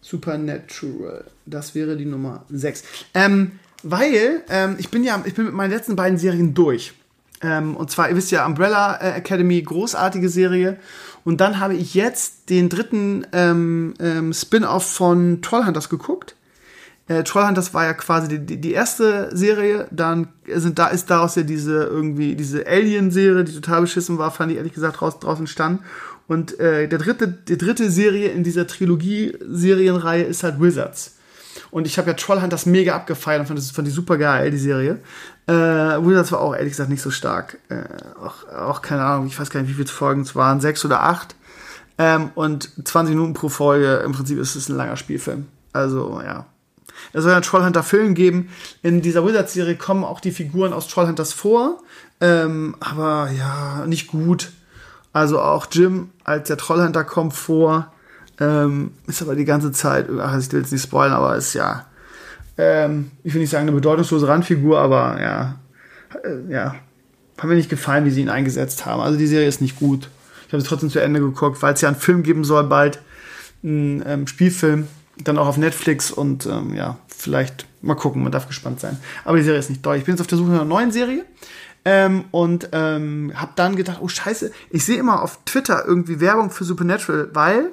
[0.01, 2.83] Supernatural, das wäre die Nummer 6.
[3.13, 6.93] Ähm, weil ähm, ich bin ja, ich bin mit meinen letzten beiden Serien durch.
[7.41, 10.77] Ähm, und zwar, ihr wisst ja, Umbrella äh, Academy, großartige Serie.
[11.23, 16.35] Und dann habe ich jetzt den dritten ähm, ähm, Spin-off von Trollhunters geguckt.
[17.11, 21.43] Äh, Trollhunters war ja quasi die, die, erste Serie, dann sind da ist daraus ja
[21.43, 25.81] diese irgendwie diese Alien-Serie, die total beschissen war, fand ich ehrlich gesagt raus, draußen stand.
[26.27, 31.17] Und äh, der dritte, die dritte Serie in dieser Trilogie-Serienreihe ist halt Wizards.
[31.69, 34.99] Und ich habe ja Trollhunters mega abgefeiert und fand, fand die super geil, die Serie.
[35.47, 37.57] Äh, Wizards war auch ehrlich gesagt nicht so stark.
[37.67, 37.83] Äh,
[38.23, 41.03] auch, auch keine Ahnung, ich weiß gar nicht, wie viele Folgen es waren, sechs oder
[41.03, 41.35] acht.
[41.97, 45.47] Ähm, und 20 Minuten pro Folge, im Prinzip ist es ein langer Spielfilm.
[45.73, 46.45] Also, ja.
[47.13, 48.49] Es soll einen Trollhunter-Film geben.
[48.83, 51.81] In dieser Wizards-Serie kommen auch die Figuren aus Trollhunters vor.
[52.19, 54.51] Ähm, aber ja, nicht gut.
[55.13, 57.91] Also auch Jim als der Trollhunter kommt vor.
[58.39, 61.85] Ähm, ist aber die ganze Zeit, ach, ich will jetzt nicht spoilern, aber ist ja,
[62.57, 65.59] ähm, ich will nicht sagen eine bedeutungslose Randfigur, aber ja,
[66.23, 66.75] äh, ja,
[67.37, 69.01] hat mir nicht gefallen, wie sie ihn eingesetzt haben.
[69.01, 70.09] Also die Serie ist nicht gut.
[70.47, 72.99] Ich habe sie trotzdem zu Ende geguckt, weil es ja einen Film geben soll bald,
[73.63, 74.87] einen ähm, Spielfilm
[75.23, 78.97] dann auch auf Netflix und ähm, ja, vielleicht mal gucken, man darf gespannt sein.
[79.23, 79.97] Aber die Serie ist nicht doll.
[79.97, 81.25] Ich bin jetzt auf der Suche nach einer neuen Serie
[81.85, 86.51] ähm, und ähm, habe dann gedacht, oh scheiße, ich sehe immer auf Twitter irgendwie Werbung
[86.51, 87.71] für Supernatural, weil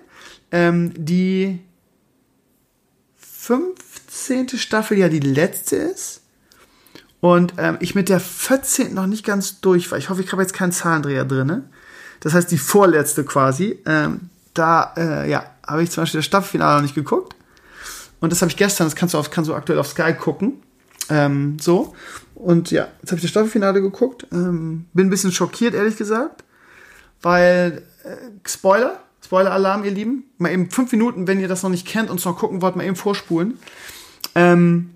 [0.51, 1.61] ähm, die
[3.17, 4.49] 15.
[4.51, 6.23] Staffel ja die letzte ist
[7.21, 8.95] und ähm, ich mit der 14.
[8.95, 9.99] noch nicht ganz durch war.
[9.99, 11.65] Ich hoffe, ich habe jetzt keinen Zahlendreher drin.
[12.21, 13.79] Das heißt, die vorletzte quasi.
[13.87, 17.35] Ähm, da, äh, ja, habe ich zum Beispiel das Staffelfinale noch nicht geguckt.
[18.21, 20.63] Und das habe ich gestern, das kannst du, auf, kannst du aktuell auf Sky gucken.
[21.11, 21.95] Ähm, so.
[22.35, 24.27] Und ja, jetzt habe ich das Staffelfinale geguckt.
[24.33, 26.45] Ähm, bin ein bisschen schockiert, ehrlich gesagt.
[27.23, 30.25] Weil, äh, Spoiler, Spoiler-Alarm, ihr Lieben.
[30.39, 32.77] Mal eben fünf Minuten, wenn ihr das noch nicht kennt und es noch gucken wollt,
[32.77, 33.59] mal eben vorspulen.
[34.35, 34.91] Ähm,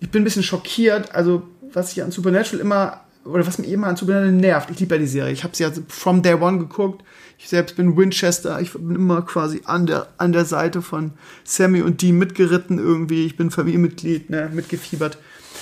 [0.00, 1.14] ich bin ein bisschen schockiert.
[1.14, 4.94] Also, was ich an Supernatural immer, oder was mich immer an Supernatural nervt, ich liebe
[4.94, 5.32] ja die Serie.
[5.32, 7.04] Ich habe sie ja from day one geguckt.
[7.38, 11.12] Ich selbst bin Winchester, ich bin immer quasi an der, an der Seite von
[11.44, 13.26] Sammy und Dean mitgeritten irgendwie.
[13.26, 15.18] Ich bin Familienmitglied, ne, mitgefiebert.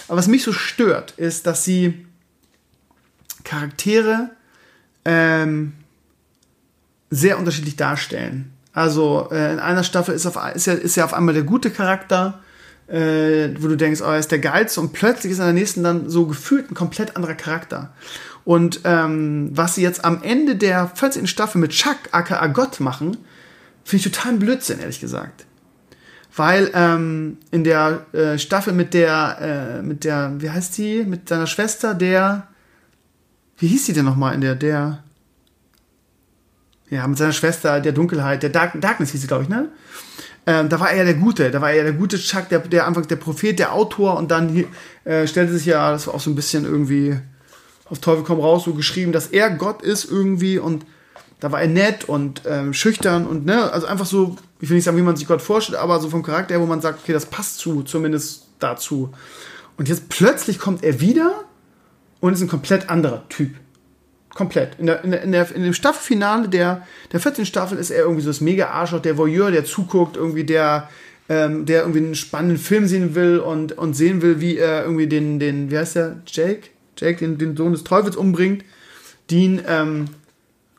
[0.09, 2.07] Aber was mich so stört, ist, dass sie
[3.44, 4.31] Charaktere
[5.05, 5.72] ähm,
[7.11, 8.53] sehr unterschiedlich darstellen.
[8.72, 11.70] Also äh, in einer Staffel ist, auf, ist, ja, ist ja auf einmal der gute
[11.70, 12.40] Charakter,
[12.88, 15.83] äh, wo du denkst, oh, er ist der geilste und plötzlich ist in der nächsten
[15.83, 17.92] dann so gefühlt ein komplett anderer Charakter.
[18.45, 21.27] Und ähm, was sie jetzt am Ende der 14.
[21.27, 23.16] Staffel mit Chuck, aka Gott, machen,
[23.85, 25.47] finde ich total Blödsinn, ehrlich gesagt.
[26.35, 31.29] Weil ähm, in der äh, Staffel mit der, äh, mit der, wie heißt die, mit
[31.29, 32.49] seiner Schwester, der,
[33.59, 35.05] wie hieß die denn nochmal in der, der,
[36.90, 39.68] ja, mit seiner Schwester, der Dunkelheit, der Dark, Darkness hieß sie, glaube ich, ne?
[40.44, 43.07] Ähm, da war er der Gute, da war er der gute Chuck, der, der Anfang
[43.07, 44.64] der Prophet, der Autor und dann
[45.05, 47.16] äh, stellte sich ja, das war auch so ein bisschen irgendwie
[47.88, 50.85] auf Teufel komm raus so geschrieben, dass er Gott ist irgendwie und
[51.38, 54.85] da war er nett und ähm, schüchtern und ne, also einfach so, ich will nicht
[54.85, 57.26] sagen, wie man sich Gott vorstellt, aber so vom Charakter wo man sagt, okay, das
[57.26, 59.12] passt zu, zumindest dazu.
[59.76, 61.44] Und jetzt plötzlich kommt er wieder
[62.20, 63.55] und ist ein komplett anderer Typ.
[64.35, 64.77] Komplett.
[64.79, 67.45] In, der, in, der, in, der, in dem Staffelfinale der, der 14.
[67.45, 70.88] Staffel ist er irgendwie so das Mega-Arschloch, der Voyeur, der zuguckt, irgendwie der,
[71.29, 75.07] ähm, der irgendwie einen spannenden Film sehen will und, und sehen will, wie er irgendwie
[75.07, 76.68] den, den, wie heißt der, Jake?
[76.97, 78.64] Jake den, den Sohn des Teufels umbringt.
[79.31, 80.07] Dean, ähm,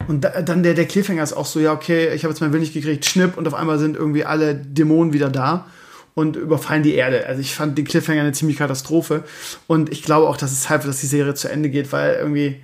[0.07, 2.51] und da, dann der, der Cliffhanger ist auch so, ja, okay, ich habe jetzt mein
[2.51, 5.67] Willen nicht gekriegt, schnipp, und auf einmal sind irgendwie alle Dämonen wieder da
[6.15, 7.25] und überfallen die Erde.
[7.25, 9.23] Also ich fand den Cliffhanger eine ziemliche Katastrophe.
[9.67, 12.61] Und ich glaube auch, dass es Zeit dass die Serie zu Ende geht, weil irgendwie,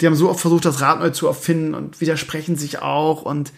[0.00, 3.52] die haben so oft versucht, das Rad neu zu erfinden und widersprechen sich auch und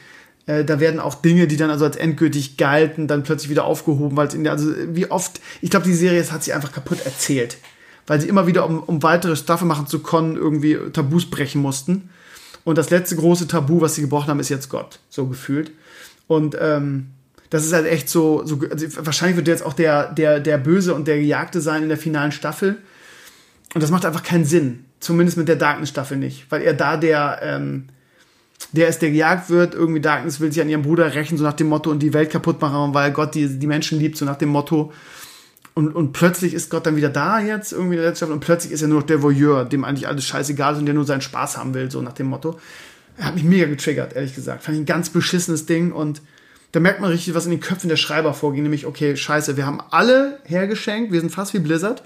[0.47, 4.17] äh, da werden auch Dinge, die dann also als endgültig galten, dann plötzlich wieder aufgehoben,
[4.17, 7.59] weil in der, also wie oft, ich glaube, die Serie hat sich einfach kaputt erzählt,
[8.07, 12.11] weil sie immer wieder, um, um weitere Staffel machen zu können, irgendwie Tabus brechen mussten.
[12.65, 15.73] Und das letzte große Tabu, was sie gebrochen haben, ist jetzt Gott, so gefühlt.
[16.27, 17.07] Und ähm,
[17.49, 20.95] das ist halt echt so, so also wahrscheinlich wird jetzt auch der, der, der Böse
[20.95, 22.77] und der Gejagte sein in der finalen Staffel.
[23.75, 24.85] Und das macht einfach keinen Sinn.
[25.01, 26.47] Zumindest mit der Darkness-Staffel nicht.
[26.51, 27.89] Weil er da der, ähm,
[28.73, 29.75] der ist, der gejagt wird.
[29.75, 32.31] Irgendwie Darkness will sich an ihrem Bruder rächen, so nach dem Motto, und die Welt
[32.31, 34.93] kaputt machen, weil Gott die, die Menschen liebt, so nach dem Motto.
[35.75, 38.41] Und, und plötzlich ist Gott dann wieder da jetzt, irgendwie in der letzten Staffel, und
[38.41, 41.05] plötzlich ist er nur noch der Voyeur, dem eigentlich alles scheißegal ist und der nur
[41.05, 42.59] seinen Spaß haben will, so nach dem Motto.
[43.17, 44.63] Er hat mich mega getriggert, ehrlich gesagt.
[44.63, 46.21] Fand ich ein ganz beschissenes Ding und
[46.73, 49.67] da merkt man richtig, was in den Köpfen der Schreiber vorging, nämlich, okay, scheiße, wir
[49.67, 52.03] haben alle hergeschenkt, wir sind fast wie Blizzard.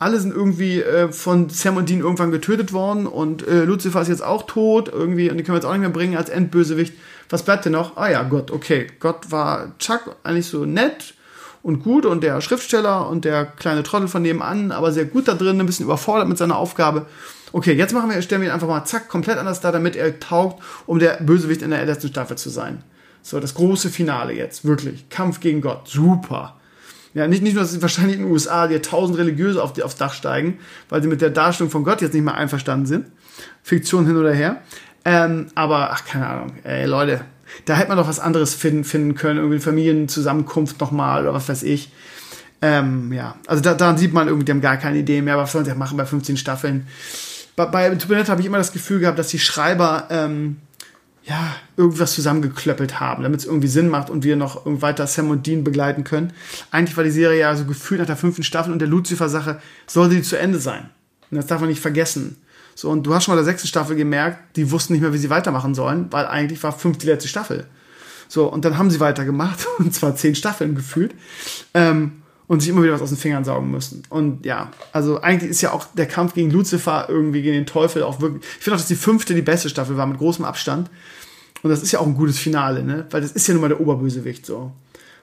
[0.00, 4.08] Alle sind irgendwie äh, von Sam und Dean irgendwann getötet worden und äh, Lucifer ist
[4.08, 6.94] jetzt auch tot irgendwie und die können wir jetzt auch nicht mehr bringen als Endbösewicht.
[7.28, 7.98] Was bleibt denn noch?
[7.98, 8.86] Ah ja, Gott, okay.
[8.98, 11.12] Gott war Chuck eigentlich so nett
[11.62, 15.34] und gut und der Schriftsteller und der kleine Trottel von nebenan, aber sehr gut da
[15.34, 17.04] drin, ein bisschen überfordert mit seiner Aufgabe.
[17.52, 20.18] Okay, jetzt machen wir, stellen wir ihn einfach mal zack, komplett anders da, damit er
[20.18, 22.82] taugt, um der Bösewicht in der letzten Staffel zu sein.
[23.20, 25.10] So, das große Finale jetzt, wirklich.
[25.10, 26.56] Kampf gegen Gott, super.
[27.12, 29.96] Ja, nicht, nicht nur, dass wahrscheinlich in den USA die tausend Religiöse auf die, aufs
[29.96, 33.06] Dach steigen, weil sie mit der Darstellung von Gott jetzt nicht mehr einverstanden sind.
[33.62, 34.62] Fiktion hin oder her.
[35.04, 37.24] Ähm, aber, ach, keine Ahnung, ey, Leute,
[37.64, 41.62] da hätte man doch was anderes finden, finden können, irgendwie Familienzusammenkunft nochmal oder was weiß
[41.64, 41.90] ich.
[42.62, 45.52] Ähm, ja, also da, daran sieht man irgendwie, die haben gar keine Idee mehr, was
[45.52, 46.86] sollen sie machen bei 15 Staffeln.
[47.56, 50.58] Bei, bei Supernatural habe ich immer das Gefühl gehabt, dass die Schreiber ähm,
[51.24, 55.46] ja, irgendwas zusammengeklöppelt haben, damit es irgendwie Sinn macht und wir noch weiter Sam und
[55.46, 56.32] Dean begleiten können.
[56.70, 60.16] Eigentlich war die Serie ja so gefühlt nach der fünften Staffel und der Lucifer-Sache sollte
[60.16, 60.90] die zu Ende sein.
[61.30, 62.36] Und das darf man nicht vergessen.
[62.74, 65.18] So, und du hast schon mal der sechsten Staffel gemerkt, die wussten nicht mehr, wie
[65.18, 67.66] sie weitermachen sollen, weil eigentlich war fünf die letzte Staffel.
[68.28, 71.14] So, und dann haben sie weitergemacht, und zwar zehn Staffeln gefühlt.
[71.74, 74.02] Ähm, und sich immer wieder was aus den Fingern saugen müssen.
[74.08, 78.02] Und ja, also eigentlich ist ja auch der Kampf gegen Lucifer irgendwie gegen den Teufel
[78.02, 78.42] auch wirklich.
[78.42, 80.90] Ich finde auch, dass die fünfte die beste Staffel war mit großem Abstand.
[81.62, 83.06] Und das ist ja auch ein gutes Finale, ne?
[83.10, 84.72] Weil das ist ja nun mal der Oberbösewicht so.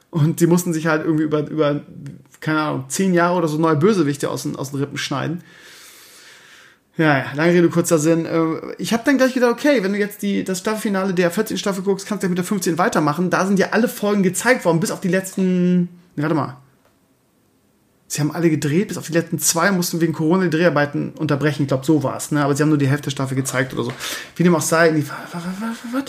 [0.10, 1.82] Und die mussten sich halt irgendwie über, über
[2.40, 5.44] keine Ahnung, zehn Jahre oder so neue Bösewichte aus den, aus den Rippen schneiden.
[6.96, 8.26] Ja, ja, lange Rede, kurzer Sinn.
[8.26, 11.58] Äh, ich habe dann gleich gedacht, okay, wenn du jetzt die, das Staffelfinale der 14.
[11.58, 13.30] Staffel guckst, kannst du ja mit der 15 weitermachen.
[13.30, 15.90] Da sind ja alle Folgen gezeigt worden, bis auf die letzten.
[16.16, 16.56] Warte mal.
[18.10, 21.64] Sie haben alle gedreht, bis auf die letzten zwei mussten wegen Corona die Dreharbeiten unterbrechen.
[21.64, 22.32] Ich glaube, so war es.
[22.32, 22.44] Ne?
[22.44, 23.94] Aber sie haben nur die Hälfte der Staffel gezeigt oder so.
[24.36, 24.94] Wie dem auch sei.
[25.92, 26.04] Was?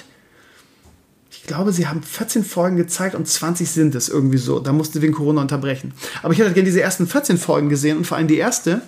[1.33, 4.61] Ich glaube, sie haben 14 Folgen gezeigt und 20 sind es irgendwie so.
[4.61, 5.93] Da mussten sie wegen Corona unterbrechen.
[6.23, 8.83] Aber ich hätte gerne diese ersten 14 Folgen gesehen und vor allem die erste.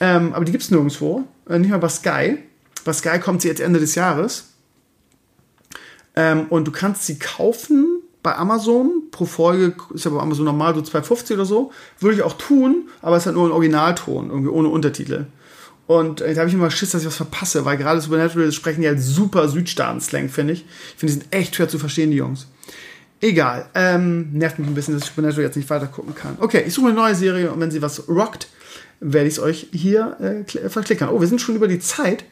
[0.00, 1.24] Ähm, aber die gibt es nirgendwo.
[1.50, 2.38] Äh, nicht mal bei Sky.
[2.84, 4.44] Bei Sky kommt sie jetzt Ende des Jahres.
[6.16, 7.97] Ähm, und du kannst sie kaufen
[8.28, 12.22] bei Amazon pro Folge, ist ja bei Amazon normal so 2,50 oder so, würde ich
[12.22, 15.26] auch tun, aber es ist halt nur ein Originalton, irgendwie ohne Untertitel.
[15.86, 18.82] Und äh, da habe ich immer Schiss, dass ich was verpasse, weil gerade Supernatural sprechen
[18.82, 20.60] ja super Südstaaten-Slang, finde ich.
[20.60, 22.48] Ich finde, die sind echt schwer zu verstehen, die Jungs.
[23.22, 23.70] Egal.
[23.74, 26.36] Ähm, nervt mich ein bisschen, dass ich Supernatural jetzt nicht weiter gucken kann.
[26.38, 28.48] Okay, ich suche eine neue Serie und wenn sie was rockt,
[29.00, 31.08] werde ich es euch hier äh, verklickern.
[31.08, 32.24] Oh, wir sind schon über die Zeit.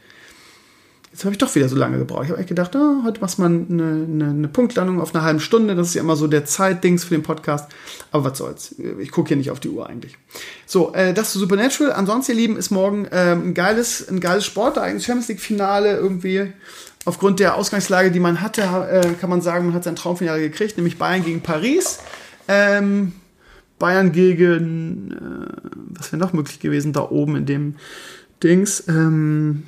[1.17, 2.25] Jetzt habe ich doch wieder so lange gebraucht.
[2.25, 5.25] Ich habe echt gedacht, oh, heute machst du mal eine, eine, eine, Punktlandung auf eine
[5.25, 5.75] halbe Stunde.
[5.75, 7.71] Das ist ja immer so der Zeitdings für den Podcast.
[8.13, 8.75] Aber was soll's.
[9.01, 10.19] Ich gucke hier nicht auf die Uhr eigentlich.
[10.67, 11.95] So, äh, das zu Supernatural.
[11.95, 15.07] Ansonsten, ihr Lieben, ist morgen ähm, ein geiles, ein geiles Sportereignis.
[15.07, 16.53] Champions League Finale irgendwie.
[17.07, 20.77] Aufgrund der Ausgangslage, die man hatte, äh, kann man sagen, man hat sein Traumfinale gekriegt,
[20.77, 22.01] nämlich Bayern gegen Paris.
[22.47, 23.13] Ähm,
[23.79, 27.77] Bayern gegen, äh, was wäre noch möglich gewesen da oben in dem
[28.43, 28.85] Dings?
[28.87, 29.63] Ähm,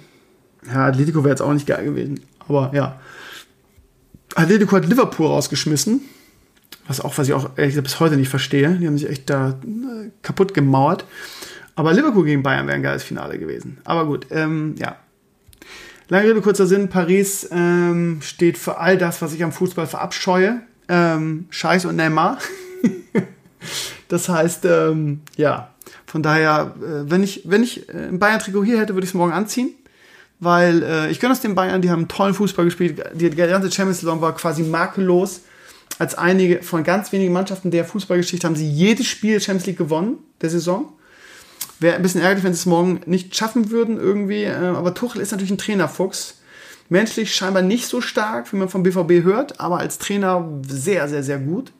[0.72, 2.20] ja, Atletico wäre jetzt auch nicht geil gewesen.
[2.46, 3.00] Aber ja.
[4.34, 6.00] Atletico hat Liverpool rausgeschmissen.
[6.86, 8.70] Was auch, was ich auch ehrlich gesagt bis heute nicht verstehe.
[8.76, 11.04] Die haben sich echt da äh, kaputt gemauert.
[11.74, 13.78] Aber Liverpool gegen Bayern wäre ein geiles Finale gewesen.
[13.84, 14.96] Aber gut, ähm, ja.
[16.08, 16.88] Lange Rede, kurzer Sinn.
[16.88, 20.62] Paris ähm, steht für all das, was ich am Fußball verabscheue.
[20.88, 22.38] Ähm, Scheiß und Neymar.
[24.08, 25.74] das heißt, ähm, ja.
[26.06, 29.14] Von daher, äh, wenn ich, wenn ich äh, ein Bayern-Trikot hier hätte, würde ich es
[29.14, 29.74] morgen anziehen
[30.40, 33.02] weil äh, ich gönne es den Bayern, die haben tollen Fußball gespielt.
[33.14, 35.42] Die, die ganze Champions League war quasi makellos.
[35.98, 40.18] Als einige von ganz wenigen Mannschaften der Fußballgeschichte haben sie jedes Spiel Champions League gewonnen,
[40.40, 40.92] der Saison.
[41.80, 44.44] Wäre ein bisschen ärgerlich, wenn sie es morgen nicht schaffen würden irgendwie.
[44.44, 46.36] Äh, aber Tuchel ist natürlich ein Trainerfuchs.
[46.88, 51.22] Menschlich scheinbar nicht so stark, wie man vom BVB hört, aber als Trainer sehr, sehr,
[51.22, 51.72] sehr gut.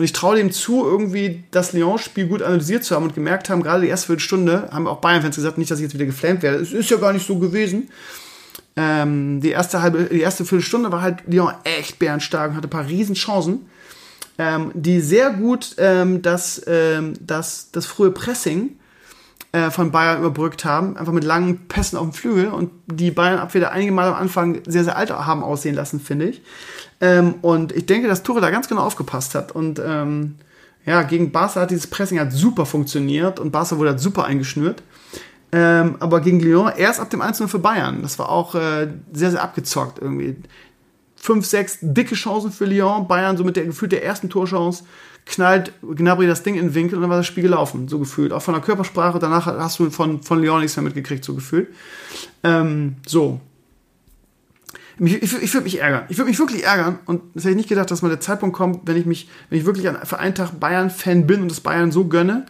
[0.00, 3.62] Und ich traue dem zu, irgendwie das Lyon-Spiel gut analysiert zu haben und gemerkt haben,
[3.62, 6.56] gerade die erste Viertelstunde, haben auch Bayern-Fans gesagt, nicht, dass ich jetzt wieder geflamed werde.
[6.56, 7.90] Es ist ja gar nicht so gewesen.
[8.76, 12.70] Ähm, die, erste halbe, die erste Viertelstunde war halt Lyon echt bärenstark und hatte ein
[12.70, 13.66] paar Riesenchancen,
[14.38, 18.79] ähm, die sehr gut ähm, das, ähm, das, das frühe Pressing
[19.52, 23.72] äh, von Bayern überbrückt haben, einfach mit langen Pässen auf dem Flügel und die Bayern-Abwehr
[23.72, 26.42] einige Mal am Anfang sehr, sehr alt haben aussehen lassen, finde ich.
[27.00, 29.52] Ähm, und ich denke, dass Ture da ganz genau aufgepasst hat.
[29.52, 30.36] Und ähm,
[30.86, 34.82] ja, gegen Barca hat dieses Pressing halt super funktioniert und Barca wurde halt super eingeschnürt.
[35.52, 38.02] Ähm, aber gegen Lyon erst ab dem 1-0 für Bayern.
[38.02, 40.36] Das war auch äh, sehr, sehr abgezockt irgendwie.
[41.16, 43.08] Fünf, sechs dicke Chancen für Lyon.
[43.08, 44.84] Bayern so mit der gefühlt der ersten Torchance
[45.26, 48.32] knallt Gnabry das Ding in den Winkel und dann war das Spiel gelaufen, so gefühlt.
[48.32, 51.68] Auch von der Körpersprache, danach hast du von, von Lyon nichts mehr mitgekriegt, so gefühlt.
[52.42, 53.40] Ähm, so.
[54.98, 56.04] Ich, ich, ich würde mich ärgern.
[56.08, 56.98] Ich würde mich wirklich ärgern.
[57.06, 59.58] Und das hätte ich nicht gedacht, dass mal der Zeitpunkt kommt, wenn ich mich, wenn
[59.58, 62.46] ich wirklich für einen Tag Bayern-Fan bin und das Bayern so gönne,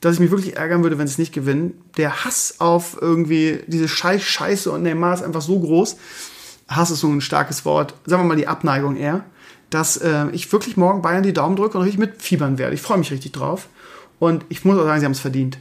[0.00, 1.80] dass ich mich wirklich ärgern würde, wenn sie es nicht gewinnen.
[1.96, 5.96] Der Hass auf irgendwie diese Scheiß Scheiße und Neymar ist einfach so groß.
[6.68, 7.94] Hass ist so ein starkes Wort.
[8.06, 9.24] Sagen wir mal die Abneigung eher
[9.70, 12.74] dass äh, ich wirklich morgen Bayern die Daumen drücke und richtig mitfiebern werde.
[12.74, 13.68] Ich freue mich richtig drauf.
[14.18, 15.58] Und ich muss auch sagen, sie haben es verdient.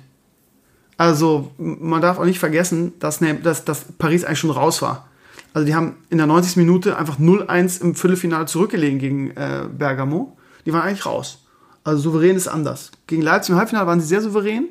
[0.98, 5.08] Also, man darf auch nicht vergessen, dass, ne, dass, dass Paris eigentlich schon raus war.
[5.54, 6.58] Also, die haben in der 90.
[6.58, 10.38] Minute einfach 0-1 im Viertelfinale zurückgelegen gegen äh, Bergamo.
[10.66, 11.40] Die waren eigentlich raus.
[11.84, 12.92] Also, souverän ist anders.
[13.08, 14.70] Gegen Leipzig im Halbfinale waren sie sehr souverän.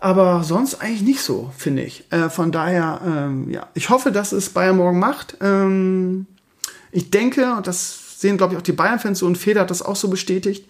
[0.00, 2.10] Aber sonst eigentlich nicht so, finde ich.
[2.10, 5.36] Äh, von daher, ähm, ja, ich hoffe, dass es Bayern morgen macht.
[5.40, 6.26] Ähm,
[6.90, 9.82] ich denke, und das sehen, glaube ich, auch die Bayern-Fans so, und Feder hat das
[9.82, 10.66] auch so bestätigt,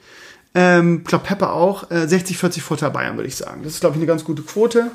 [0.55, 3.63] ähm, glaube Pepper auch, äh, 60-40 Vorteil Bayern, würde ich sagen.
[3.63, 4.91] Das ist, glaube ich, eine ganz gute Quote.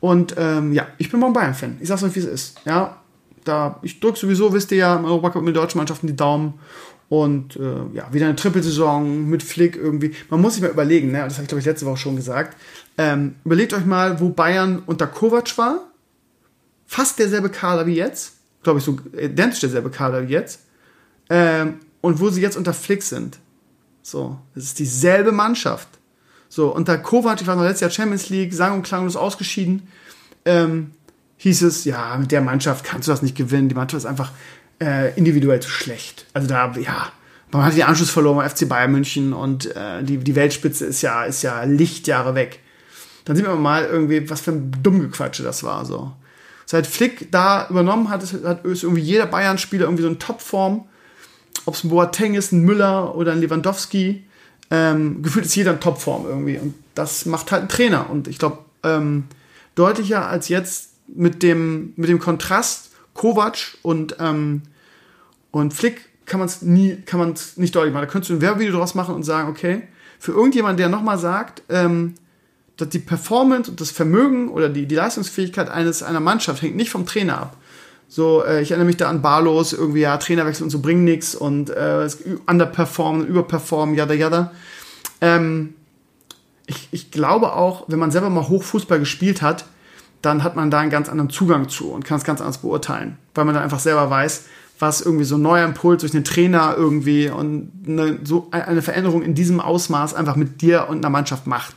[0.00, 1.78] Und ähm, ja, ich bin mal ein Bayern-Fan.
[1.80, 2.60] Ich sag's euch, wie es ist.
[2.64, 2.98] Ja,
[3.44, 6.54] da, ich drücke sowieso, wisst ihr ja, im Europacup mit deutschen Mannschaften die Daumen.
[7.08, 10.14] Und äh, ja, wieder eine Trippelsaison mit Flick irgendwie.
[10.30, 11.18] Man muss sich mal überlegen, ne?
[11.18, 12.56] das habe ich glaube ich letzte Woche schon gesagt.
[12.96, 15.80] Ähm, überlegt euch mal, wo Bayern unter Kovac war.
[16.86, 18.33] Fast derselbe Kader wie jetzt.
[18.64, 20.60] Glaube ich, so identisch derselbe Kader wie jetzt.
[21.30, 23.38] Ähm, und wo sie jetzt unter Flick sind.
[24.02, 25.88] So, es ist dieselbe Mannschaft.
[26.48, 29.88] So, unter Kovac, ich war noch letztes Jahr Champions League, sang und klanglos ausgeschieden,
[30.44, 30.90] ähm,
[31.38, 33.68] hieß es, ja, mit der Mannschaft kannst du das nicht gewinnen.
[33.68, 34.30] Die Mannschaft ist einfach
[34.80, 36.26] äh, individuell zu schlecht.
[36.32, 37.08] Also da, ja,
[37.50, 41.02] man hat den Anschluss verloren beim FC Bayern München und äh, die, die Weltspitze ist
[41.02, 42.60] ja, ist ja Lichtjahre weg.
[43.24, 45.84] Dann sehen wir mal irgendwie, was für ein Dummgequatsche das war.
[45.84, 46.12] So.
[46.66, 50.86] Seit Flick da übernommen hat, ist, irgendwie jeder Bayern-Spieler irgendwie so in Topform
[51.66, 54.24] ob es ein Boateng ist, ein Müller oder ein Lewandowski,
[54.70, 56.58] ähm, gefühlt ist jeder in Topform irgendwie.
[56.58, 58.10] Und das macht halt ein Trainer.
[58.10, 59.24] Und ich glaube, ähm,
[59.74, 64.62] deutlicher als jetzt mit dem, mit dem Kontrast Kovac und, ähm,
[65.50, 68.06] und Flick kann man es nie, kann man nicht deutlich machen.
[68.06, 69.82] Da könntest du ein Werbevideo draus machen und sagen, okay,
[70.18, 72.14] für irgendjemand, der nochmal sagt, ähm,
[72.76, 76.90] dass die Performance und das Vermögen oder die, die Leistungsfähigkeit eines, einer Mannschaft hängt nicht
[76.90, 77.56] vom Trainer ab,
[78.08, 81.34] so, äh, ich erinnere mich da an Barlos, irgendwie, ja, Trainerwechsel und so bringen nichts
[81.34, 82.08] und äh,
[82.46, 84.52] underperformen, überperformen, yada yada.
[85.20, 85.74] Ähm,
[86.66, 89.64] ich, ich glaube auch, wenn man selber mal Hochfußball gespielt hat,
[90.22, 93.18] dann hat man da einen ganz anderen Zugang zu und kann es ganz anders beurteilen,
[93.34, 94.44] weil man dann einfach selber weiß,
[94.78, 99.22] was irgendwie so ein neuer Impuls durch einen Trainer irgendwie und eine, so eine Veränderung
[99.22, 101.74] in diesem Ausmaß einfach mit dir und einer Mannschaft macht.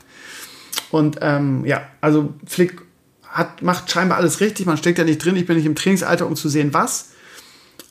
[0.92, 2.82] Und ähm, ja, also Flick
[3.28, 6.26] hat, macht scheinbar alles richtig, man steckt ja nicht drin, ich bin nicht im Trainingsalter,
[6.26, 7.12] um zu sehen, was.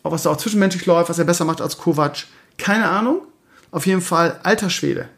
[0.03, 2.27] Ob was da auch zwischenmenschlich läuft, was er besser macht als Kovac,
[2.59, 3.23] keine Ahnung.
[3.71, 5.09] Auf jeden Fall alter Schwede.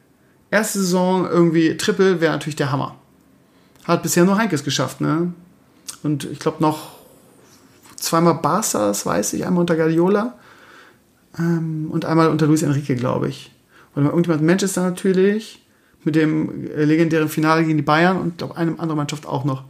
[0.50, 2.96] Erste Saison irgendwie Triple wäre natürlich der Hammer.
[3.84, 5.32] Hat bisher nur Heinkes geschafft, ne?
[6.02, 6.98] Und ich glaube noch
[7.96, 10.34] zweimal Barca, das weiß ich, einmal unter Guardiola
[11.38, 13.52] ähm, und einmal unter Luis Enrique, glaube ich.
[13.94, 15.66] Und irgendjemand Manchester natürlich
[16.04, 19.64] mit dem legendären Finale gegen die Bayern und glaube eine andere Mannschaft auch noch.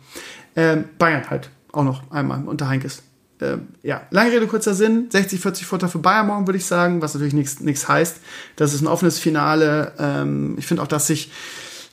[0.56, 3.02] Ähm, Bayern halt auch noch einmal unter Heinkes.
[3.40, 5.06] Ähm, ja, lange Rede, kurzer Sinn.
[5.10, 8.18] 60, 40 Vorteil für Bayern morgen, würde ich sagen, was natürlich nichts heißt.
[8.56, 9.92] Das ist ein offenes Finale.
[9.98, 11.30] Ähm, ich finde auch, dass sich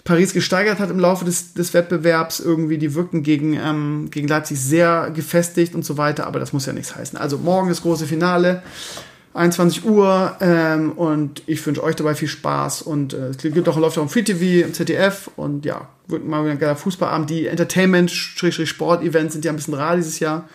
[0.04, 2.40] Paris gesteigert hat im Laufe des, des Wettbewerbs.
[2.40, 6.66] Irgendwie, die wirken gegen, ähm, gegen Leipzig sehr gefestigt und so weiter, aber das muss
[6.66, 7.18] ja nichts heißen.
[7.18, 8.64] Also morgen das große Finale.
[9.36, 13.78] 21 Uhr ähm, und ich wünsche euch dabei viel Spaß und äh, es gibt auch
[13.78, 17.30] läuft auch im Free TV im ZDF und ja, wird mal wieder ein geiler Fußballabend.
[17.30, 20.48] Die Entertainment-Sport-Events sind ja ein bisschen rar dieses Jahr.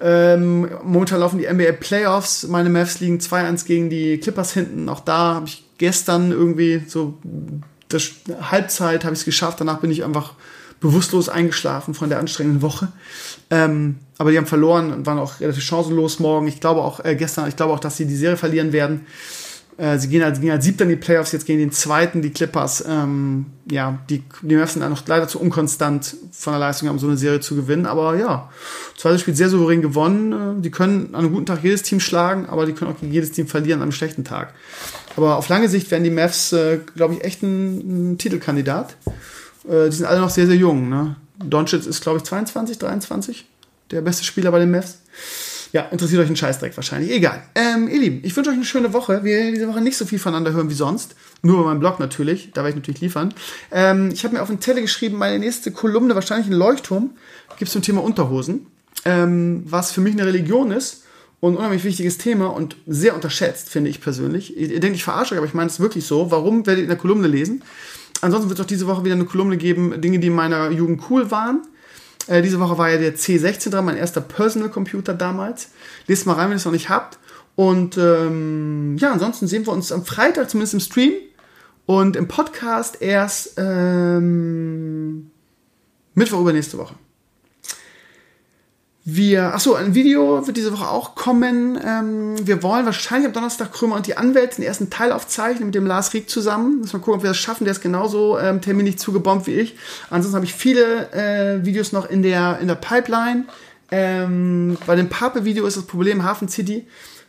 [0.00, 2.46] Ähm, momentan laufen die NBA Playoffs.
[2.46, 4.88] Meine Mavs liegen 2-1 gegen die Clippers hinten.
[4.88, 7.18] Auch da habe ich gestern irgendwie so
[7.88, 9.60] das Halbzeit habe ich es geschafft.
[9.60, 10.34] Danach bin ich einfach
[10.80, 12.88] bewusstlos eingeschlafen von der anstrengenden Woche.
[13.50, 16.46] Ähm, aber die haben verloren und waren auch relativ chancenlos morgen.
[16.48, 19.06] Ich glaube auch äh, gestern, ich glaube auch, dass sie die Serie verlieren werden.
[19.78, 22.30] Äh, sie gehen als, gehen als Siebter in die Playoffs, jetzt gehen den zweiten, die
[22.30, 22.84] Clippers.
[22.86, 27.06] Ähm, ja, die, die Mavs sind noch leider zu unkonstant von der Leistung, um so
[27.06, 27.86] eine Serie zu gewinnen.
[27.86, 28.50] Aber ja,
[28.96, 30.58] zweites Spiel sehr souverän gewonnen.
[30.58, 33.12] Äh, die können an einem guten Tag jedes Team schlagen, aber die können auch gegen
[33.12, 34.52] jedes Team verlieren an einem schlechten Tag.
[35.16, 38.96] Aber auf lange Sicht werden die Mavs, äh, glaube ich, echt ein, ein Titelkandidat.
[39.68, 40.88] Äh, die sind alle noch sehr, sehr jung.
[40.88, 41.14] Ne?
[41.42, 43.46] Doncic ist, glaube ich, 22, 23.
[43.90, 44.98] Der beste Spieler bei den Mavs.
[45.72, 47.10] Ja, interessiert euch ein Scheißdreck wahrscheinlich.
[47.10, 47.42] Egal.
[47.54, 49.22] Ähm, ihr Lieben, ich wünsche euch eine schöne Woche.
[49.22, 51.14] Wir werden diese Woche nicht so viel voneinander hören wie sonst.
[51.42, 52.50] Nur bei meinem Blog natürlich.
[52.54, 53.34] Da werde ich natürlich liefern.
[53.70, 57.10] Ähm, ich habe mir auf den Tele geschrieben, meine nächste Kolumne, wahrscheinlich ein Leuchtturm,
[57.58, 58.66] gibt es zum Thema Unterhosen.
[59.04, 61.04] Ähm, was für mich eine Religion ist
[61.40, 64.56] und ein unheimlich wichtiges Thema und sehr unterschätzt, finde ich persönlich.
[64.56, 66.30] Ihr denkt, ich verarsche euch, aber ich meine es wirklich so.
[66.30, 67.62] Warum werdet ihr in der Kolumne lesen?
[68.20, 71.02] Ansonsten wird es auch diese Woche wieder eine Kolumne geben, Dinge, die in meiner Jugend
[71.10, 71.62] cool waren.
[72.26, 75.70] Äh, diese Woche war ja der C16 dran, mein erster Personal Computer damals.
[76.06, 77.18] Lest mal rein, wenn ihr es noch nicht habt.
[77.54, 81.12] Und ähm, ja, ansonsten sehen wir uns am Freitag, zumindest im Stream.
[81.86, 85.30] Und im Podcast erst ähm,
[86.14, 86.94] Mittwoch übernächste Woche.
[89.10, 91.80] Wir, achso, ein Video wird diese Woche auch kommen.
[91.82, 95.74] Ähm, wir wollen wahrscheinlich am Donnerstag Krömer und die Anwälte den ersten Teil aufzeichnen mit
[95.74, 96.80] dem Lars Rieck zusammen.
[96.80, 97.64] Müssen wir gucken, ob wir das schaffen.
[97.64, 99.76] Der ist genauso ähm, terminlich zugebombt wie ich.
[100.10, 103.44] Ansonsten habe ich viele äh, Videos noch in der, in der Pipeline.
[103.90, 106.86] Ähm, bei dem Pape-Video ist das Problem Hafen City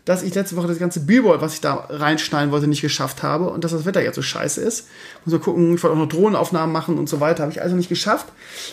[0.09, 3.51] dass ich letzte Woche das ganze Billboard, was ich da reinschneiden wollte, nicht geschafft habe
[3.51, 4.87] und dass das Wetter jetzt so scheiße ist.
[5.23, 7.75] Muss mal gucken, ich wollte auch noch Drohnenaufnahmen machen und so weiter, habe ich also
[7.75, 8.25] nicht geschafft.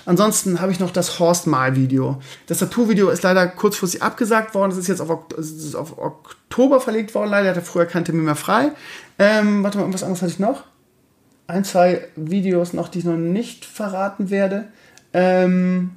[0.07, 2.23] Ansonsten habe ich noch das Horstmal-Video.
[2.47, 7.15] Das Tattoo-Video ist leider kurzfristig abgesagt worden, das ist jetzt auf, ist auf Oktober verlegt
[7.15, 8.73] worden, leider hatte früher keinen Termin mehr frei.
[9.19, 10.65] Ähm, warte mal, irgendwas anderes hatte ich noch?
[11.49, 14.69] Ein, zwei Videos noch, die ich noch nicht verraten werde.
[15.13, 15.91] Ähm,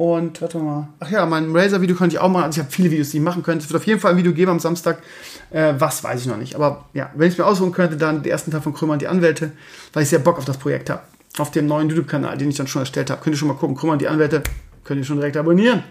[0.00, 0.88] und warte mal.
[0.98, 2.44] Ach ja, mein Razer-Video könnte ich auch machen.
[2.44, 3.62] Also ich habe viele Videos, die ich machen könnte.
[3.62, 5.02] Es wird auf jeden Fall ein Video geben am Samstag.
[5.50, 6.54] Äh, was weiß ich noch nicht.
[6.54, 9.02] Aber ja, wenn ich es mir aussuchen könnte, dann den ersten Teil von Krümmer und
[9.02, 9.52] die Anwälte,
[9.92, 11.02] weil ich sehr Bock auf das Projekt habe.
[11.36, 13.20] Auf dem neuen YouTube-Kanal, den ich dann schon erstellt habe.
[13.20, 13.76] Könnt ihr schon mal gucken.
[13.76, 14.42] Krümmer und die Anwälte.
[14.84, 15.82] Könnt ihr schon direkt abonnieren.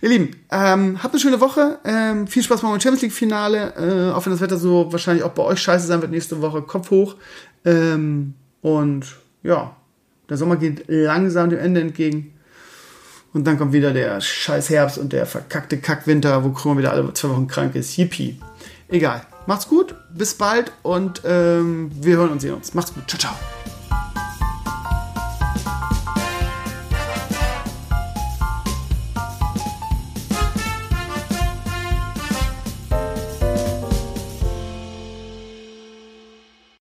[0.00, 1.78] Ihr Lieben, ähm, habt eine schöne Woche.
[1.84, 3.74] Ähm, viel Spaß beim Champions League-Finale.
[3.76, 6.62] Äh, auch wenn das Wetter so wahrscheinlich auch bei euch scheiße sein wird nächste Woche.
[6.62, 7.16] Kopf hoch.
[7.66, 8.32] Ähm,
[8.62, 9.04] und
[9.42, 9.76] ja,
[10.30, 12.32] der Sommer geht langsam dem Ende entgegen.
[13.32, 17.12] Und dann kommt wieder der scheiß Herbst und der verkackte Kackwinter, wo Krümmer wieder alle
[17.14, 17.96] zwei Wochen krank ist.
[17.96, 18.38] Yippie.
[18.88, 19.22] Egal.
[19.46, 22.74] Macht's gut, bis bald und ähm, wir hören und sehen uns.
[22.74, 23.08] Macht's gut.
[23.08, 23.81] Ciao, ciao.